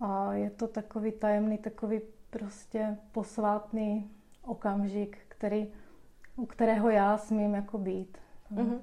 a 0.00 0.34
je 0.34 0.50
to 0.50 0.68
takový 0.68 1.12
tajemný, 1.12 1.58
takový 1.58 2.00
prostě 2.30 2.98
posvátný 3.12 4.10
okamžik, 4.42 5.18
který, 5.28 5.72
u 6.36 6.46
kterého 6.46 6.90
já 6.90 7.18
smím 7.18 7.54
jako 7.54 7.78
být. 7.78 8.18
Mm-hmm. 8.54 8.80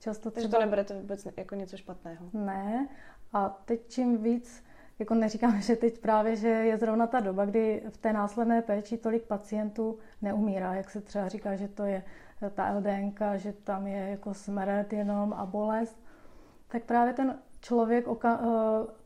Často 0.00 0.30
třeba... 0.30 0.42
Takže 0.42 0.48
to 0.48 0.60
neberete 0.60 0.94
vůbec 0.94 1.26
jako 1.36 1.54
něco 1.54 1.76
špatného? 1.76 2.26
Ne. 2.32 2.88
A 3.32 3.48
teď 3.48 3.88
čím 3.88 4.22
víc, 4.22 4.64
jako 4.98 5.14
neříkám, 5.14 5.60
že 5.60 5.76
teď 5.76 5.98
právě, 5.98 6.36
že 6.36 6.48
je 6.48 6.78
zrovna 6.78 7.06
ta 7.06 7.20
doba, 7.20 7.44
kdy 7.44 7.82
v 7.90 7.96
té 7.96 8.12
následné 8.12 8.62
péči 8.62 8.98
tolik 8.98 9.22
pacientů 9.22 9.98
neumírá, 10.22 10.74
jak 10.74 10.90
se 10.90 11.00
třeba 11.00 11.28
říká, 11.28 11.56
že 11.56 11.68
to 11.68 11.84
je 11.84 12.02
ta 12.54 12.72
LDNK, 12.72 13.20
že 13.36 13.52
tam 13.52 13.86
je 13.86 14.08
jako 14.08 14.34
smrt 14.34 14.92
jenom 14.92 15.32
a 15.32 15.46
bolest, 15.46 15.96
tak 16.68 16.84
právě 16.84 17.12
ten 17.12 17.38
člověk 17.60 18.04
eh, 18.24 18.38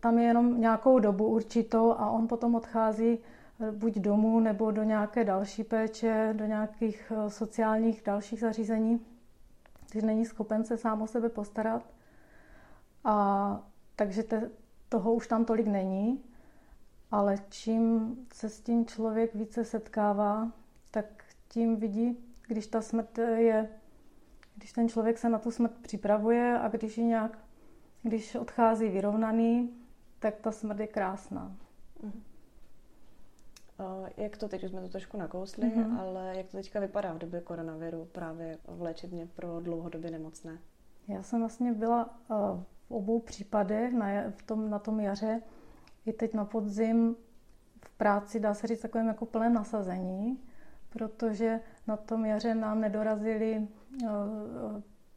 tam 0.01 0.19
je 0.19 0.25
jenom 0.25 0.61
nějakou 0.61 0.99
dobu 0.99 1.27
určitou 1.27 1.93
a 1.93 2.11
on 2.11 2.29
potom 2.29 2.55
odchází 2.55 3.19
eh, 3.19 3.73
buď 3.73 3.99
domů 3.99 4.41
nebo 4.41 4.71
do 4.71 4.83
nějaké 4.83 5.25
další 5.25 5.65
péče, 5.65 6.35
do 6.37 6.47
nějakých 6.47 7.13
eh, 7.17 7.31
sociálních 7.31 8.03
dalších 8.03 8.41
zařízení 8.41 9.01
když 9.95 10.05
není 10.05 10.27
schopen 10.27 10.65
se 10.65 10.79
sám 10.79 11.03
o 11.03 11.07
sebe 11.07 11.29
postarat. 11.29 11.83
A, 13.05 13.69
takže 13.97 14.23
te, 14.23 14.51
toho 14.89 15.15
už 15.15 15.27
tam 15.27 15.45
tolik 15.45 15.67
není, 15.67 16.25
ale 17.11 17.37
čím 17.49 18.17
se 18.33 18.49
s 18.49 18.61
tím 18.61 18.87
člověk 18.87 19.35
více 19.35 19.65
setkává, 19.65 20.53
tak 20.91 21.25
tím 21.49 21.77
vidí, 21.77 22.19
když 22.55 22.67
ta 22.67 22.83
smrt 22.83 23.19
je, 23.19 23.69
když 24.55 24.73
ten 24.73 24.89
člověk 24.89 25.19
se 25.19 25.29
na 25.29 25.39
tu 25.39 25.51
smrt 25.51 25.73
připravuje 25.83 26.59
a 26.59 26.69
když 26.69 26.99
je 26.99 27.05
nějak, 27.05 27.39
když 28.03 28.35
odchází 28.35 28.89
vyrovnaný, 28.89 29.75
tak 30.19 30.41
ta 30.41 30.53
smrt 30.53 30.81
je 30.81 30.87
krásná. 30.87 31.57
Mm-hmm. 32.03 32.23
Jak 34.17 34.37
to 34.37 34.49
teď, 34.49 34.65
už 34.65 34.71
jsme 34.71 34.81
to 34.81 34.89
trošku 34.89 35.17
nakousli, 35.17 35.69
mm-hmm. 35.69 35.99
ale 36.01 36.37
jak 36.37 36.47
to 36.47 36.57
teďka 36.57 36.81
vypadá 36.81 37.13
v 37.13 37.19
době 37.19 37.41
koronaviru 37.41 38.09
právě 38.13 38.59
v 38.69 38.83
léčebně 38.83 39.27
pro 39.27 39.61
dlouhodobě 39.61 40.11
nemocné? 40.11 40.59
Já 41.09 41.23
jsem 41.23 41.41
vlastně 41.41 41.73
byla 41.73 42.19
v 42.89 42.91
obou 42.91 43.21
případech 43.21 43.93
na, 43.93 44.07
v 44.31 44.43
tom, 44.43 44.71
na 44.71 44.79
tom 44.79 45.01
jaře 45.01 45.43
i 46.07 46.13
teď 46.13 46.35
na 46.35 46.45
podzim 46.45 47.17
v 47.85 47.91
práci, 47.91 48.41
dá 48.41 48.55
se 48.55 48.67
říct, 48.67 48.81
takovém 48.81 49.07
jako 49.07 49.27
plném 49.27 49.55
nasazení, 49.55 50.39
protože 50.95 51.61
na 51.87 51.97
tom 51.97 52.25
jaře 52.25 52.55
nám 52.55 52.81
nedorazili, 52.81 53.69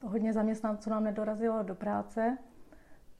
hodně 0.02 0.34
zaměstnanců 0.34 0.90
nám 0.90 1.04
nedorazilo 1.04 1.64
do 1.64 1.76
práce, 1.76 2.38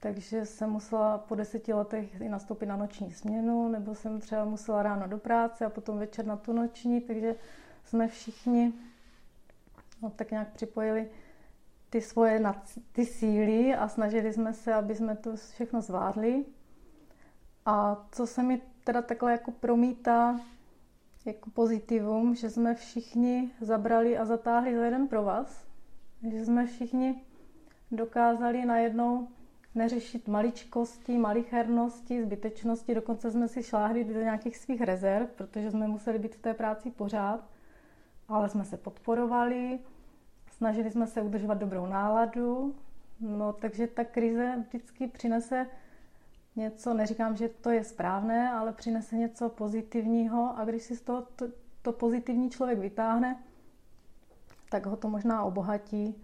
takže 0.00 0.46
jsem 0.46 0.70
musela 0.70 1.18
po 1.18 1.34
deseti 1.34 1.72
letech 1.72 2.20
i 2.20 2.28
nastoupit 2.28 2.66
na 2.66 2.76
noční 2.76 3.12
směnu, 3.12 3.68
nebo 3.68 3.94
jsem 3.94 4.20
třeba 4.20 4.44
musela 4.44 4.82
ráno 4.82 5.08
do 5.08 5.18
práce 5.18 5.64
a 5.64 5.70
potom 5.70 5.98
večer 5.98 6.26
na 6.26 6.36
tu 6.36 6.52
noční, 6.52 7.00
takže 7.00 7.34
jsme 7.84 8.08
všichni 8.08 8.72
no, 10.02 10.10
tak 10.10 10.30
nějak 10.30 10.52
připojili 10.52 11.10
ty 11.90 12.00
svoje 12.00 12.42
ty 12.92 13.06
síly 13.06 13.74
a 13.74 13.88
snažili 13.88 14.32
jsme 14.32 14.54
se, 14.54 14.74
aby 14.74 14.94
jsme 14.94 15.16
to 15.16 15.36
všechno 15.36 15.82
zvládli. 15.82 16.44
A 17.66 18.06
co 18.12 18.26
se 18.26 18.42
mi 18.42 18.60
teda 18.84 19.02
takhle 19.02 19.32
jako 19.32 19.50
promítá 19.50 20.40
jako 21.28 21.50
pozitivum, 21.50 22.34
že 22.34 22.50
jsme 22.50 22.74
všichni 22.74 23.50
zabrali 23.60 24.18
a 24.18 24.24
zatáhli 24.24 24.76
za 24.76 24.84
jeden 24.84 25.08
pro 25.08 25.22
vás, 25.22 25.66
že 26.30 26.44
jsme 26.44 26.66
všichni 26.66 27.22
dokázali 27.90 28.64
najednou 28.64 29.28
neřešit 29.74 30.28
maličkosti, 30.28 31.18
malichernosti, 31.18 32.22
zbytečnosti, 32.22 32.94
dokonce 32.94 33.30
jsme 33.30 33.48
si 33.48 33.62
šláhli 33.62 34.04
do 34.04 34.20
nějakých 34.20 34.56
svých 34.56 34.80
rezerv, 34.80 35.28
protože 35.36 35.70
jsme 35.70 35.86
museli 35.88 36.18
být 36.18 36.34
v 36.34 36.42
té 36.42 36.54
práci 36.54 36.90
pořád, 36.90 37.44
ale 38.28 38.48
jsme 38.48 38.64
se 38.64 38.76
podporovali, 38.76 39.78
snažili 40.50 40.90
jsme 40.90 41.06
se 41.06 41.22
udržovat 41.22 41.58
dobrou 41.58 41.86
náladu, 41.86 42.74
no 43.20 43.52
takže 43.52 43.86
ta 43.86 44.04
krize 44.04 44.64
vždycky 44.68 45.06
přinese 45.06 45.66
něco, 46.58 46.94
neříkám, 46.94 47.36
že 47.36 47.48
to 47.48 47.70
je 47.70 47.84
správné, 47.84 48.50
ale 48.50 48.72
přinese 48.72 49.16
něco 49.16 49.48
pozitivního 49.48 50.58
a 50.58 50.64
když 50.64 50.82
si 50.82 50.96
z 50.96 51.00
toho 51.00 51.26
to, 51.36 51.46
to 51.82 51.92
pozitivní 51.92 52.50
člověk 52.50 52.78
vytáhne, 52.78 53.42
tak 54.70 54.86
ho 54.86 54.96
to 54.96 55.08
možná 55.08 55.42
obohatí. 55.42 56.22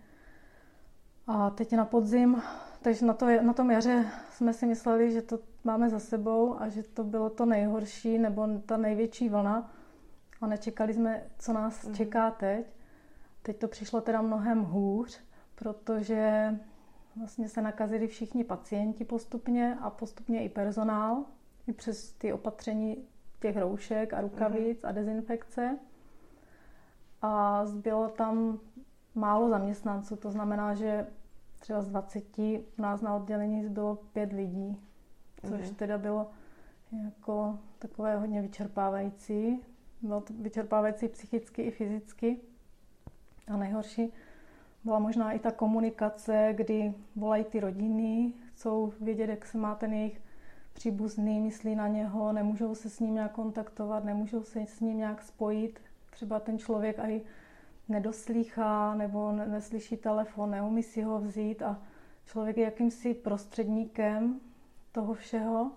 A 1.27 1.51
teď 1.51 1.73
na 1.73 1.85
podzim 1.85 2.43
takže 2.85 3.07
na, 3.07 3.15
to, 3.15 3.43
na 3.43 3.53
tom 3.53 3.71
jaře 3.71 4.07
jsme 4.31 4.53
si 4.53 4.67
mysleli, 4.67 5.13
že 5.13 5.23
to 5.23 5.39
máme 5.65 5.91
za 5.91 5.99
sebou 5.99 6.61
a 6.61 6.69
že 6.69 6.83
to 6.83 7.05
bylo 7.05 7.31
to 7.31 7.47
nejhorší 7.47 8.19
nebo 8.19 8.49
ta 8.67 8.77
největší 8.77 9.29
vlna. 9.29 9.73
A 10.41 10.47
nečekali 10.47 10.95
jsme, 10.95 11.23
co 11.39 11.53
nás 11.53 11.85
mm. 11.85 11.95
čeká 11.95 12.31
teď. 12.31 12.67
Teď 13.43 13.59
to 13.59 13.69
přišlo 13.69 14.01
teda 14.01 14.23
mnohem 14.23 14.63
hůř, 14.63 15.21
protože 15.55 16.55
vlastně 17.17 17.49
se 17.49 17.63
nakazili 17.63 18.07
všichni 18.07 18.45
pacienti 18.45 19.05
postupně 19.05 19.79
a 19.81 19.91
postupně 19.91 20.45
i 20.45 20.49
personál, 20.49 21.25
i 21.67 21.73
přes 21.73 22.13
ty 22.13 22.33
opatření 22.33 23.05
těch 23.41 23.57
roušek 23.57 24.13
a 24.13 24.21
rukavic 24.21 24.83
mm. 24.83 24.89
a 24.89 24.93
dezinfekce. 24.93 25.79
A 27.23 27.67
zbylo 27.67 28.09
tam 28.09 28.59
málo 29.15 29.49
zaměstnanců, 29.49 30.17
to 30.17 30.31
znamená, 30.31 30.75
že 30.75 31.07
třeba 31.59 31.83
z 31.83 31.89
20 31.89 32.39
u 32.39 32.65
nás 32.79 33.01
na 33.01 33.15
oddělení 33.15 33.69
bylo 33.69 33.97
pět 33.97 34.33
lidí, 34.33 34.81
což 35.41 35.61
mm-hmm. 35.61 35.75
teda 35.75 35.99
bylo 35.99 36.31
jako 37.05 37.59
takové 37.79 38.17
hodně 38.17 38.43
vyčerpávající. 38.43 39.61
Bylo 40.03 40.21
to 40.21 40.33
vyčerpávající 40.33 41.09
psychicky 41.09 41.63
i 41.63 41.71
fyzicky. 41.71 42.41
A 43.49 43.57
nejhorší 43.57 44.13
byla 44.85 44.99
možná 44.99 45.33
i 45.33 45.39
ta 45.39 45.51
komunikace, 45.51 46.55
kdy 46.57 46.95
volají 47.17 47.45
ty 47.45 47.61
rodiny, 47.61 48.33
chcou 48.53 48.93
vědět, 49.01 49.31
jak 49.31 49.47
se 49.47 49.59
má 49.59 49.75
ten 49.75 49.93
jejich 49.93 50.21
příbuzný, 50.73 51.41
myslí 51.41 51.75
na 51.75 51.89
něho, 51.89 52.33
nemůžou 52.33 52.75
se 52.75 52.91
s 52.91 53.01
ním 53.01 53.15
nějak 53.15 53.33
kontaktovat, 53.33 54.05
nemůžou 54.05 54.43
se 54.43 54.67
s 54.67 54.81
ním 54.81 54.99
nějak 54.99 55.23
spojit. 55.23 55.81
Třeba 56.11 56.41
ten 56.41 56.59
člověk 56.59 56.99
i 56.99 57.23
nedoslýchá 57.89 58.95
nebo 58.95 59.33
neslyší 59.33 59.97
telefon, 59.97 60.51
neumí 60.51 60.83
si 60.83 61.03
ho 61.03 61.21
vzít 61.21 61.63
a 61.63 61.83
člověk 62.25 62.57
je 62.57 62.65
jakýmsi 62.65 63.15
prostředníkem 63.15 64.41
toho 64.93 65.15
všeho. 65.15 65.71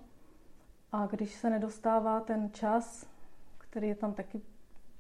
A 0.92 1.06
když 1.06 1.36
se 1.36 1.50
nedostává 1.50 2.20
ten 2.20 2.50
čas, 2.54 3.06
který 3.58 3.88
je 3.88 3.96
tam 3.96 4.14
taky, 4.14 4.42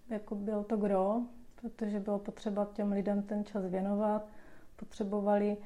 jako 0.09 0.35
byl 0.35 0.63
to 0.63 0.77
gro, 0.77 1.21
protože 1.61 1.99
bylo 1.99 2.19
potřeba 2.19 2.67
těm 2.73 2.91
lidem 2.91 3.23
ten 3.23 3.45
čas 3.45 3.65
věnovat, 3.65 4.27
potřebovali 4.75 5.57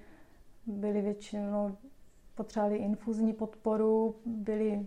byli 0.66 1.02
většinou, 1.02 1.78
potřebovali 2.36 2.78
infuzní 2.78 3.34
podporu, 3.34 4.16
byli 4.26 4.86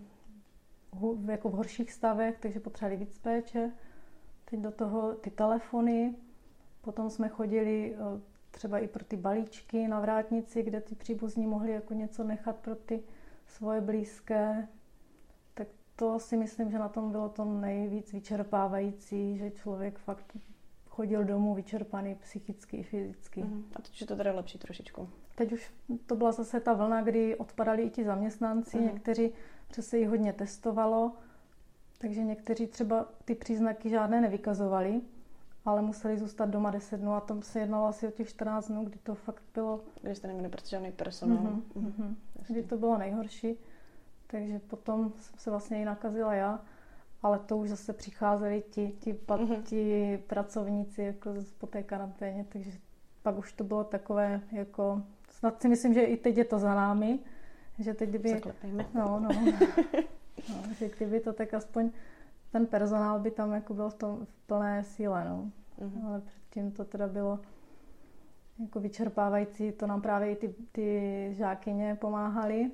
jako 1.25 1.49
v 1.49 1.53
horších 1.53 1.93
stavech, 1.93 2.39
takže 2.39 2.59
potřebovali 2.59 3.05
víc 3.05 3.17
péče. 3.19 3.71
Teď 4.45 4.59
do 4.59 4.71
toho 4.71 5.13
ty 5.13 5.31
telefony, 5.31 6.15
potom 6.81 7.09
jsme 7.09 7.29
chodili 7.29 7.95
eh, 7.95 8.21
třeba 8.51 8.79
i 8.79 8.87
pro 8.87 9.03
ty 9.05 9.17
balíčky 9.17 9.87
na 9.87 9.99
vrátnici, 9.99 10.63
kde 10.63 10.81
ty 10.81 10.95
příbuzní 10.95 11.47
mohli 11.47 11.71
jako 11.71 11.93
něco 11.93 12.23
nechat 12.23 12.55
pro 12.55 12.75
ty 12.75 13.03
svoje 13.47 13.81
blízké. 13.81 14.67
Tak 15.53 15.67
to 15.95 16.19
si 16.19 16.37
myslím, 16.37 16.71
že 16.71 16.79
na 16.79 16.89
tom 16.89 17.11
bylo 17.11 17.29
to 17.29 17.45
nejvíc 17.45 18.13
vyčerpávající, 18.13 19.37
že 19.37 19.51
člověk 19.51 19.99
fakt 19.99 20.37
chodil 20.95 21.23
domů 21.23 21.55
vyčerpaný 21.55 22.15
psychicky 22.15 22.77
i 22.77 22.83
fyzicky. 22.83 23.43
Uh-huh. 23.43 23.63
A 23.75 23.81
teď 23.81 24.01
je 24.01 24.07
to 24.07 24.15
teda 24.15 24.31
lepší 24.31 24.57
trošičku. 24.57 25.09
Teď 25.35 25.53
už 25.53 25.73
to 26.05 26.15
byla 26.15 26.31
zase 26.31 26.59
ta 26.59 26.73
vlna, 26.73 27.01
kdy 27.01 27.35
odpadali 27.35 27.83
i 27.83 27.89
ti 27.89 28.03
zaměstnanci, 28.03 28.77
uh-huh. 28.77 28.93
někteří 28.93 29.31
přece 29.67 29.97
jich 29.97 30.09
hodně 30.09 30.33
testovalo, 30.33 31.11
takže 31.97 32.23
někteří 32.23 32.67
třeba 32.67 33.05
ty 33.25 33.35
příznaky 33.35 33.89
žádné 33.89 34.21
nevykazovali, 34.21 35.01
ale 35.65 35.81
museli 35.81 36.17
zůstat 36.17 36.49
doma 36.49 36.71
10 36.71 36.97
dnů 36.97 37.13
a 37.13 37.21
tam 37.21 37.41
se 37.41 37.59
jednalo 37.59 37.87
asi 37.87 38.07
o 38.07 38.11
těch 38.11 38.29
14 38.29 38.67
dnů, 38.67 38.85
kdy 38.85 38.99
to 39.03 39.15
fakt 39.15 39.43
bylo... 39.53 39.79
Kdy 40.01 40.15
jste 40.15 40.27
neměli 40.27 40.49
prostě 40.49 40.69
žádný 40.69 40.91
personál. 40.91 41.43
Uh-huh. 41.43 41.61
Uh-huh. 41.75 42.15
Kdy 42.47 42.63
to 42.63 42.77
bylo 42.77 42.97
nejhorší. 42.97 43.57
Takže 44.27 44.59
potom 44.59 45.13
jsem 45.19 45.39
se 45.39 45.49
vlastně 45.49 45.81
i 45.81 45.85
nakazila 45.85 46.33
já, 46.33 46.59
ale 47.25 47.39
to 47.39 47.57
už 47.57 47.69
zase 47.69 47.93
přicházeli 47.93 48.63
ti, 48.69 48.91
ti, 48.99 49.13
uh-huh. 49.13 49.61
ti 49.63 50.17
pracovníci 50.27 51.01
jako 51.01 51.33
po 51.57 51.67
té 51.67 51.83
karanténě, 51.83 52.45
takže 52.49 52.71
pak 53.21 53.37
už 53.37 53.53
to 53.53 53.63
bylo 53.63 53.83
takové 53.83 54.41
jako... 54.51 55.01
Snad 55.29 55.61
si 55.61 55.67
myslím, 55.67 55.93
že 55.93 56.01
i 56.01 56.17
teď 56.17 56.37
je 56.37 56.45
to 56.45 56.59
za 56.59 56.75
námi, 56.75 57.19
že 57.79 57.93
teď 57.93 58.09
kdyby... 58.09 58.29
Zaklepejme. 58.29 58.85
No, 58.93 59.19
no. 59.19 59.29
no, 60.49 60.73
že 60.79 60.89
kdyby 60.97 61.19
to 61.19 61.33
tak 61.33 61.53
aspoň 61.53 61.91
ten 62.51 62.65
personál 62.65 63.19
by 63.19 63.31
tam 63.31 63.53
jako 63.53 63.73
byl 63.73 63.89
v, 63.89 63.93
tom, 63.95 64.25
v 64.25 64.47
plné 64.47 64.83
síle, 64.83 65.25
no. 65.29 65.51
Uh-huh. 65.79 66.07
Ale 66.07 66.21
předtím 66.21 66.71
to 66.71 66.85
teda 66.85 67.07
bylo 67.07 67.39
jako 68.59 68.79
vyčerpávající, 68.79 69.71
to 69.71 69.87
nám 69.87 70.01
právě 70.01 70.31
i 70.31 70.35
ty, 70.35 70.55
ty 70.71 71.27
žákyně 71.31 71.97
pomáhali. 72.01 72.71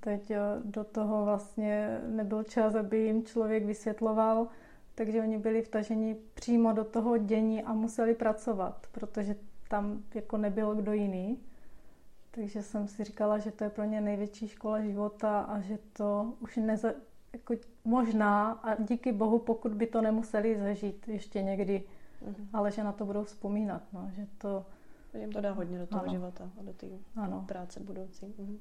Teď 0.00 0.30
eh, 0.30 0.38
do 0.64 0.84
toho 0.84 1.24
vlastně 1.24 2.00
nebyl 2.06 2.42
čas, 2.42 2.74
aby 2.74 2.98
jim 2.98 3.24
člověk 3.24 3.64
vysvětloval, 3.64 4.46
takže 4.94 5.20
oni 5.20 5.38
byli 5.38 5.62
vtaženi 5.62 6.16
přímo 6.34 6.72
do 6.72 6.84
toho 6.84 7.18
dění 7.18 7.62
a 7.62 7.72
museli 7.72 8.14
pracovat, 8.14 8.86
protože 8.92 9.36
tam 9.68 10.02
jako 10.14 10.36
nebyl 10.36 10.74
kdo 10.74 10.92
jiný. 10.92 11.38
Takže 12.30 12.62
jsem 12.62 12.88
si 12.88 13.04
říkala, 13.04 13.38
že 13.38 13.50
to 13.50 13.64
je 13.64 13.70
pro 13.70 13.84
ně 13.84 14.00
největší 14.00 14.48
škola 14.48 14.80
života 14.80 15.40
a 15.40 15.60
že 15.60 15.78
to 15.92 16.32
už 16.40 16.56
neza, 16.56 16.92
jako 17.32 17.54
možná 17.84 18.50
a 18.50 18.82
díky 18.82 19.12
bohu, 19.12 19.38
pokud 19.38 19.74
by 19.74 19.86
to 19.86 20.02
nemuseli 20.02 20.60
zažít 20.60 21.08
ještě 21.08 21.42
někdy, 21.42 21.84
mm-hmm. 22.22 22.46
ale 22.52 22.70
že 22.70 22.84
na 22.84 22.92
to 22.92 23.04
budou 23.04 23.24
vzpomínat, 23.24 23.82
no, 23.92 24.10
že 24.12 24.26
to... 24.38 24.66
Jim 25.20 25.32
to 25.32 25.40
dá 25.40 25.52
hodně 25.52 25.78
do 25.78 25.86
toho 25.86 26.02
ano. 26.02 26.12
života 26.12 26.50
a 26.60 26.62
do 26.62 26.72
té 26.72 26.86
práce 27.46 27.80
budoucí. 27.80 28.26
Mm-hmm. 28.26 28.58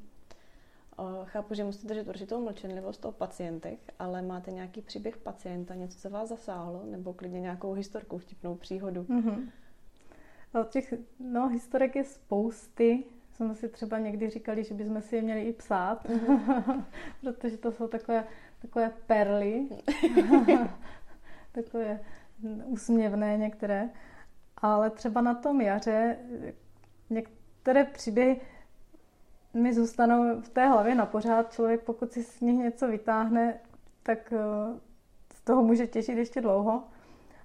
Chápu, 1.24 1.54
že 1.54 1.64
musíte 1.64 1.88
držet 1.88 2.08
určitou 2.08 2.44
mlčenlivost 2.44 3.06
o 3.06 3.12
pacientech, 3.12 3.80
ale 4.00 4.22
máte 4.22 4.52
nějaký 4.52 4.82
příběh 4.82 5.18
pacienta, 5.18 5.76
něco, 5.76 6.00
co 6.00 6.10
vás 6.10 6.30
zasáhlo, 6.30 6.84
nebo 6.86 7.14
klidně 7.14 7.40
nějakou 7.40 7.74
historku, 7.74 8.18
vtipnou 8.18 8.56
příhodu? 8.56 9.04
Mm-hmm. 9.04 9.50
Těch 10.70 10.94
no, 11.20 11.48
historek 11.48 11.96
je 11.96 12.04
spousty 12.04 13.04
jsme 13.38 13.56
si 13.56 13.70
třeba 13.70 14.00
někdy 14.00 14.30
říkali, 14.30 14.64
že 14.64 14.74
bychom 14.74 15.02
si 15.02 15.16
je 15.16 15.22
měli 15.22 15.42
i 15.42 15.54
psát, 15.54 16.06
mm-hmm. 16.06 16.84
protože 17.22 17.58
to 17.58 17.72
jsou 17.72 17.88
takové, 17.88 18.24
takové 18.62 18.92
perly, 19.08 19.70
takové 21.52 22.00
úsměvné 22.66 23.38
některé. 23.38 23.90
Ale 24.58 24.90
třeba 24.90 25.22
na 25.22 25.34
tom 25.34 25.62
jaře 25.62 26.18
některé 27.10 27.84
příběhy 27.84 28.42
mi 29.54 29.74
zůstanou 29.74 30.42
v 30.42 30.50
té 30.50 30.68
hlavě 30.68 30.96
na 30.96 31.06
pořád. 31.06 31.54
Člověk, 31.54 31.84
pokud 31.84 32.12
si 32.12 32.24
z 32.24 32.42
nich 32.42 32.58
něco 32.58 32.88
vytáhne, 32.88 33.60
tak 34.04 34.34
eh, 34.34 34.38
z 35.34 35.42
toho 35.42 35.64
může 35.64 35.88
těšit 35.88 36.18
ještě 36.18 36.42
dlouho. 36.42 36.84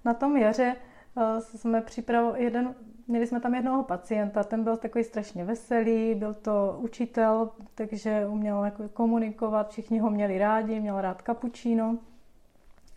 Na 0.04 0.14
tom 0.14 0.36
jaře 0.36 0.76
eh, 1.16 1.40
jsme 1.40 1.80
připravili 1.80 2.44
jeden 2.44 2.74
Měli 3.08 3.26
jsme 3.26 3.40
tam 3.40 3.54
jednoho 3.54 3.82
pacienta, 3.82 4.44
ten 4.44 4.64
byl 4.64 4.76
takový 4.76 5.04
strašně 5.04 5.44
veselý, 5.44 6.14
byl 6.14 6.34
to 6.34 6.76
učitel, 6.78 7.50
takže 7.74 8.26
uměl 8.26 8.64
jako 8.64 8.88
komunikovat, 8.88 9.70
všichni 9.70 9.98
ho 9.98 10.10
měli 10.10 10.38
rádi, 10.38 10.80
měl 10.80 11.00
rád 11.00 11.22
kapučíno. 11.22 11.98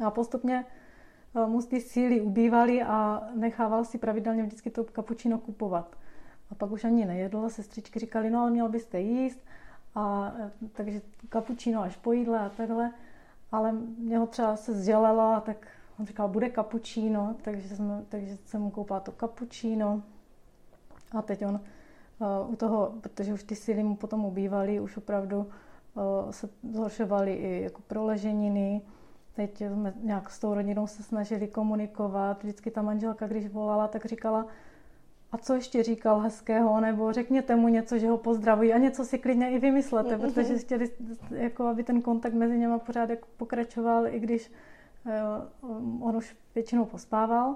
A 0.05 0.11
postupně 0.11 0.65
eh, 1.35 1.47
mu 1.47 1.61
ty 1.61 1.81
síly 1.81 2.21
ubývaly 2.21 2.83
a 2.83 3.23
nechával 3.35 3.85
si 3.85 3.97
pravidelně 3.97 4.43
vždycky 4.43 4.69
to 4.69 4.83
kapučíno 4.83 5.37
kupovat. 5.37 5.95
A 6.51 6.55
pak 6.55 6.71
už 6.71 6.83
ani 6.83 7.05
nejedl, 7.05 7.49
sestřičky 7.49 7.99
říkali, 7.99 8.29
no 8.29 8.41
ale 8.41 8.51
měl 8.51 8.69
byste 8.69 8.99
jíst, 8.99 9.39
a, 9.95 10.33
eh, 10.39 10.51
takže 10.73 11.01
kapučíno 11.29 11.81
až 11.81 11.95
po 11.97 12.11
jídle 12.11 12.39
a 12.39 12.49
takhle. 12.49 12.91
Ale 13.51 13.71
mě 13.97 14.17
ho 14.17 14.27
třeba 14.27 14.55
se 14.55 14.73
zdělela, 14.73 15.39
tak 15.39 15.67
On 15.99 16.05
říkal, 16.05 16.27
bude 16.27 16.49
kapučíno, 16.49 17.35
takže, 17.41 17.75
jsme, 17.75 18.03
takže 18.09 18.37
jsem 18.45 18.61
mu 18.61 18.69
koupila 18.69 18.99
to 18.99 19.11
kapučíno. 19.11 20.01
A 21.11 21.21
teď 21.21 21.45
on 21.45 21.59
uh, 22.19 22.53
u 22.53 22.55
toho, 22.55 22.93
protože 23.01 23.33
už 23.33 23.43
ty 23.43 23.55
síly 23.55 23.83
mu 23.83 23.95
potom 23.95 24.25
ubývaly, 24.25 24.79
už 24.79 24.97
opravdu 24.97 25.37
uh, 25.39 26.31
se 26.31 26.49
zhoršovaly 26.71 27.33
i 27.33 27.61
jako 27.61 27.81
proleženiny. 27.87 28.81
Teď 29.35 29.61
jsme 29.61 29.93
nějak 30.01 30.29
s 30.29 30.39
tou 30.39 30.53
rodinou 30.53 30.87
se 30.87 31.03
snažili 31.03 31.47
komunikovat. 31.47 32.43
Vždycky 32.43 32.71
ta 32.71 32.81
manželka, 32.81 33.27
když 33.27 33.47
volala, 33.47 33.87
tak 33.87 34.05
říkala, 34.05 34.45
a 35.35 35.37
co 35.37 35.53
ještě 35.53 35.83
říkal 35.83 36.19
hezkého, 36.19 36.81
nebo 36.81 37.13
řekněte 37.13 37.55
mu 37.55 37.67
něco, 37.67 37.97
že 37.97 38.09
ho 38.09 38.17
pozdravují 38.17 38.73
a 38.73 38.77
něco 38.77 39.05
si 39.05 39.17
klidně 39.17 39.51
i 39.51 39.59
vymyslete, 39.59 40.17
mm-hmm. 40.17 40.21
protože 40.21 40.57
chtěli, 40.57 40.91
jako, 41.31 41.67
aby 41.67 41.83
ten 41.83 42.01
kontakt 42.01 42.33
mezi 42.33 42.57
něma 42.57 42.79
pořád 42.79 43.09
jako 43.09 43.27
pokračoval, 43.37 44.07
i 44.07 44.19
když 44.19 44.51
on 46.01 46.15
už 46.15 46.35
většinou 46.55 46.85
pospával 46.85 47.55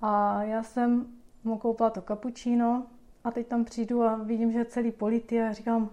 a 0.00 0.42
já 0.42 0.62
jsem 0.62 1.06
mu 1.44 1.58
koupila 1.58 1.90
to 1.90 2.02
kapučíno 2.02 2.86
a 3.24 3.30
teď 3.30 3.46
tam 3.46 3.64
přijdu 3.64 4.02
a 4.02 4.16
vidím, 4.16 4.52
že 4.52 4.58
je 4.58 4.64
celý 4.64 4.92
politý 4.92 5.40
a 5.40 5.52
říkám, 5.52 5.90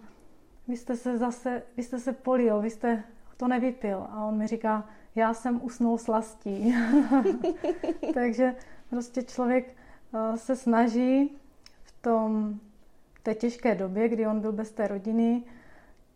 vy 0.68 0.78
jste 0.78 0.96
se 0.96 1.18
zase, 1.18 1.64
vy 1.78 1.84
jste 1.84 2.00
se 2.00 2.14
polil, 2.14 2.62
vy 2.62 2.70
jste 2.70 3.04
to 3.38 3.48
nevypil. 3.48 4.08
A 4.10 4.26
on 4.26 4.38
mi 4.38 4.48
říká, 4.48 4.90
já 5.16 5.34
jsem 5.34 5.60
usnul 5.64 5.98
slastí. 5.98 6.76
Takže 8.14 8.56
prostě 8.90 9.24
člověk 9.24 9.76
se 10.36 10.56
snaží 10.56 11.38
v 11.84 12.02
tom 12.02 12.60
v 13.14 13.24
té 13.24 13.36
těžké 13.36 13.76
době, 13.76 14.10
kdy 14.10 14.28
on 14.28 14.40
byl 14.40 14.52
bez 14.52 14.72
té 14.72 14.88
rodiny, 14.88 15.44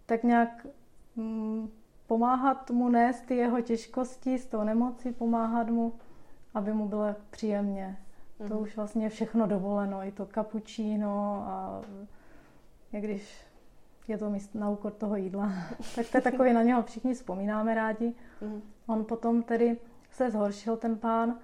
tak 0.05 0.23
nějak 0.23 0.67
mm, 1.15 1.69
pomáhat 2.07 2.71
mu 2.71 2.89
nést 2.89 3.21
ty 3.21 3.35
jeho 3.35 3.61
těžkosti 3.61 4.39
s 4.39 4.45
tou 4.45 4.63
nemocí, 4.63 5.11
pomáhat 5.11 5.69
mu, 5.69 5.93
aby 6.53 6.73
mu 6.73 6.87
bylo 6.87 7.15
příjemně. 7.29 7.97
Mm. 8.39 8.47
To 8.47 8.53
mhm. 8.53 8.63
už 8.63 8.75
vlastně 8.75 9.09
všechno 9.09 9.47
dovoleno, 9.47 10.03
i 10.03 10.11
to 10.11 10.25
kapučíno 10.25 11.43
a 11.47 11.81
i 12.93 13.01
když 13.01 13.45
je 14.07 14.17
to 14.17 14.29
míst 14.29 14.55
na 14.55 14.69
úkor 14.69 14.91
toho 14.91 15.15
jídla, 15.15 15.51
tak 15.95 16.09
to 16.11 16.17
je 16.17 16.21
takový, 16.21 16.53
na 16.53 16.63
něho 16.63 16.83
všichni 16.83 17.13
vzpomínáme 17.13 17.75
rádi. 17.75 18.13
Mm. 18.41 18.61
On 18.87 19.05
potom 19.05 19.43
tedy 19.43 19.77
se 20.11 20.31
zhoršil 20.31 20.77
ten 20.77 20.97
pán 20.97 21.39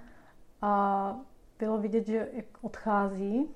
a 0.61 1.15
bylo 1.59 1.77
vidět, 1.77 2.07
že 2.07 2.29
odchází. 2.61 3.47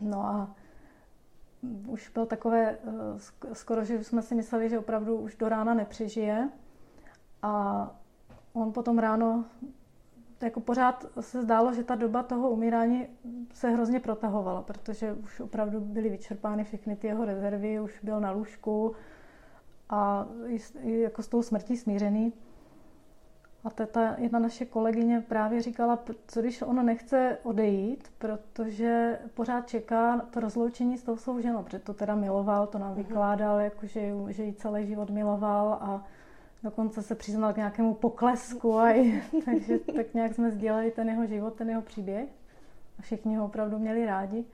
No 0.00 0.26
a 0.26 0.56
už 1.86 2.08
byl 2.08 2.26
takové, 2.26 2.70
eh, 2.70 3.54
skoro, 3.54 3.84
že 3.84 4.04
jsme 4.04 4.22
si 4.22 4.34
mysleli, 4.34 4.68
že 4.68 4.78
opravdu 4.78 5.16
už 5.16 5.36
do 5.36 5.48
rána 5.48 5.74
nepřežije. 5.74 6.48
A 7.42 7.90
on 8.52 8.72
potom 8.72 8.98
ráno, 8.98 9.44
jako 10.42 10.60
pořád 10.60 11.06
se 11.20 11.42
zdálo, 11.42 11.72
že 11.72 11.84
ta 11.84 11.94
doba 11.94 12.22
toho 12.22 12.50
umírání 12.50 13.06
se 13.52 13.70
hrozně 13.70 14.00
protahovala, 14.00 14.62
protože 14.62 15.12
už 15.12 15.40
opravdu 15.40 15.80
byly 15.80 16.08
vyčerpány 16.08 16.64
všechny 16.64 16.96
ty 16.96 17.06
jeho 17.06 17.24
rezervy, 17.24 17.80
už 17.80 18.00
byl 18.02 18.20
na 18.20 18.30
lůžku 18.30 18.94
a 19.90 20.26
jako 20.82 21.22
s 21.22 21.28
tou 21.28 21.42
smrtí 21.42 21.76
smířený. 21.76 22.32
A 23.66 23.70
ta 23.70 24.14
jedna 24.18 24.38
naše 24.38 24.64
kolegyně 24.64 25.20
právě 25.20 25.62
říkala, 25.62 25.98
co 26.26 26.40
když 26.40 26.62
ono 26.62 26.82
nechce 26.82 27.38
odejít, 27.42 28.08
protože 28.18 29.18
pořád 29.34 29.68
čeká 29.68 30.18
to 30.18 30.40
rozloučení 30.40 30.98
s 30.98 31.02
tou 31.02 31.16
svou 31.16 31.40
ženou, 31.40 31.62
protože 31.62 31.78
to 31.78 31.94
teda 31.94 32.14
miloval, 32.14 32.66
to 32.66 32.78
nám 32.78 32.90
mhm. 32.90 32.96
vykládal, 32.96 33.60
jako 33.60 33.86
že, 33.86 34.12
že 34.28 34.42
ji 34.42 34.52
celý 34.52 34.86
život 34.86 35.10
miloval 35.10 35.72
a 35.72 36.04
dokonce 36.62 37.02
se 37.02 37.14
přiznal 37.14 37.52
k 37.52 37.56
nějakému 37.56 37.94
poklesku, 37.94 38.78
a 38.78 38.90
i, 38.90 39.22
takže 39.44 39.78
tak 39.78 40.14
nějak 40.14 40.34
jsme 40.34 40.50
sdělali 40.50 40.90
ten 40.90 41.08
jeho 41.08 41.26
život, 41.26 41.54
ten 41.54 41.70
jeho 41.70 41.82
příběh 41.82 42.28
a 42.98 43.02
všichni 43.02 43.36
ho 43.36 43.44
opravdu 43.44 43.78
měli 43.78 44.06
rádi. 44.06 44.44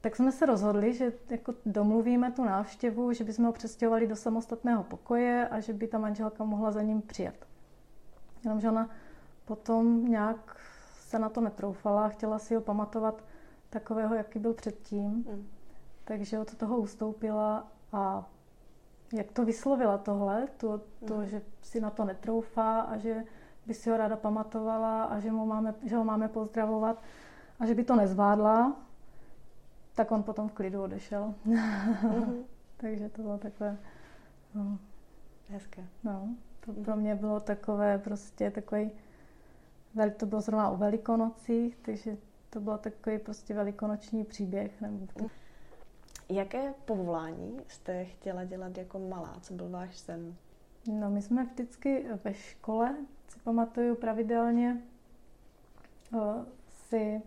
tak 0.00 0.16
jsme 0.16 0.32
se 0.32 0.46
rozhodli, 0.46 0.94
že 0.94 1.12
jako 1.30 1.54
domluvíme 1.66 2.32
tu 2.32 2.44
návštěvu, 2.44 3.12
že 3.12 3.24
bychom 3.24 3.44
ho 3.44 3.52
přestěhovali 3.52 4.06
do 4.06 4.16
samostatného 4.16 4.82
pokoje 4.82 5.48
a 5.48 5.60
že 5.60 5.72
by 5.72 5.86
ta 5.86 5.98
manželka 5.98 6.44
mohla 6.44 6.70
za 6.70 6.82
ním 6.82 7.02
přijet. 7.02 7.46
Jenomže 8.44 8.68
ona 8.68 8.88
potom 9.44 10.08
nějak 10.08 10.56
se 11.00 11.18
na 11.18 11.28
to 11.28 11.40
netroufala, 11.40 12.08
chtěla 12.08 12.38
si 12.38 12.54
ho 12.54 12.60
pamatovat 12.60 13.24
takového, 13.70 14.14
jaký 14.14 14.38
byl 14.38 14.54
předtím. 14.54 15.10
Mm. 15.10 15.48
Takže 16.04 16.38
od 16.38 16.54
toho 16.54 16.78
ustoupila 16.78 17.68
a 17.92 18.30
jak 19.12 19.32
to 19.32 19.44
vyslovila 19.44 19.98
tohle, 19.98 20.48
to, 20.56 20.80
to 21.06 21.16
mm. 21.16 21.26
že 21.26 21.42
si 21.62 21.80
na 21.80 21.90
to 21.90 22.04
netroufá 22.04 22.80
a 22.80 22.96
že 22.96 23.24
by 23.66 23.74
si 23.74 23.90
ho 23.90 23.96
ráda 23.96 24.16
pamatovala 24.16 25.04
a 25.04 25.20
že, 25.20 25.32
mu 25.32 25.46
máme, 25.46 25.74
že 25.82 25.96
ho 25.96 26.04
máme 26.04 26.28
pozdravovat 26.28 27.02
a 27.60 27.66
že 27.66 27.74
by 27.74 27.84
to 27.84 27.96
nezvládla, 27.96 28.76
tak 29.94 30.12
on 30.12 30.22
potom 30.22 30.48
v 30.48 30.52
klidu 30.52 30.82
odešel. 30.82 31.34
Mm-hmm. 31.46 32.44
Takže 32.76 33.08
to 33.08 33.22
bylo 33.22 33.38
takové... 33.38 33.76
No. 34.54 34.78
Hezké. 35.48 35.84
No, 36.04 36.28
to 36.66 36.72
pro 36.72 36.96
mě 36.96 37.14
bylo 37.14 37.40
takové 37.40 37.98
prostě 37.98 38.50
takový... 38.50 38.90
To 40.16 40.26
bylo 40.26 40.40
zrovna 40.40 40.70
o 40.70 40.76
velikonocích, 40.76 41.76
takže 41.76 42.16
to 42.50 42.60
byl 42.60 42.78
takový 42.78 43.18
prostě 43.18 43.54
velikonoční 43.54 44.24
příběh. 44.24 44.80
Nebo 44.80 45.06
to... 45.06 45.26
Jaké 46.28 46.74
povolání 46.84 47.60
jste 47.68 48.04
chtěla 48.04 48.44
dělat 48.44 48.78
jako 48.78 48.98
malá? 48.98 49.36
Co 49.40 49.54
byl 49.54 49.68
váš 49.70 49.96
sen? 49.96 50.34
No, 50.92 51.10
my 51.10 51.22
jsme 51.22 51.44
vždycky 51.44 52.06
ve 52.24 52.34
škole, 52.34 52.94
si 53.28 53.38
pamatuju 53.38 53.94
pravidelně, 53.94 54.82
si 56.70 57.22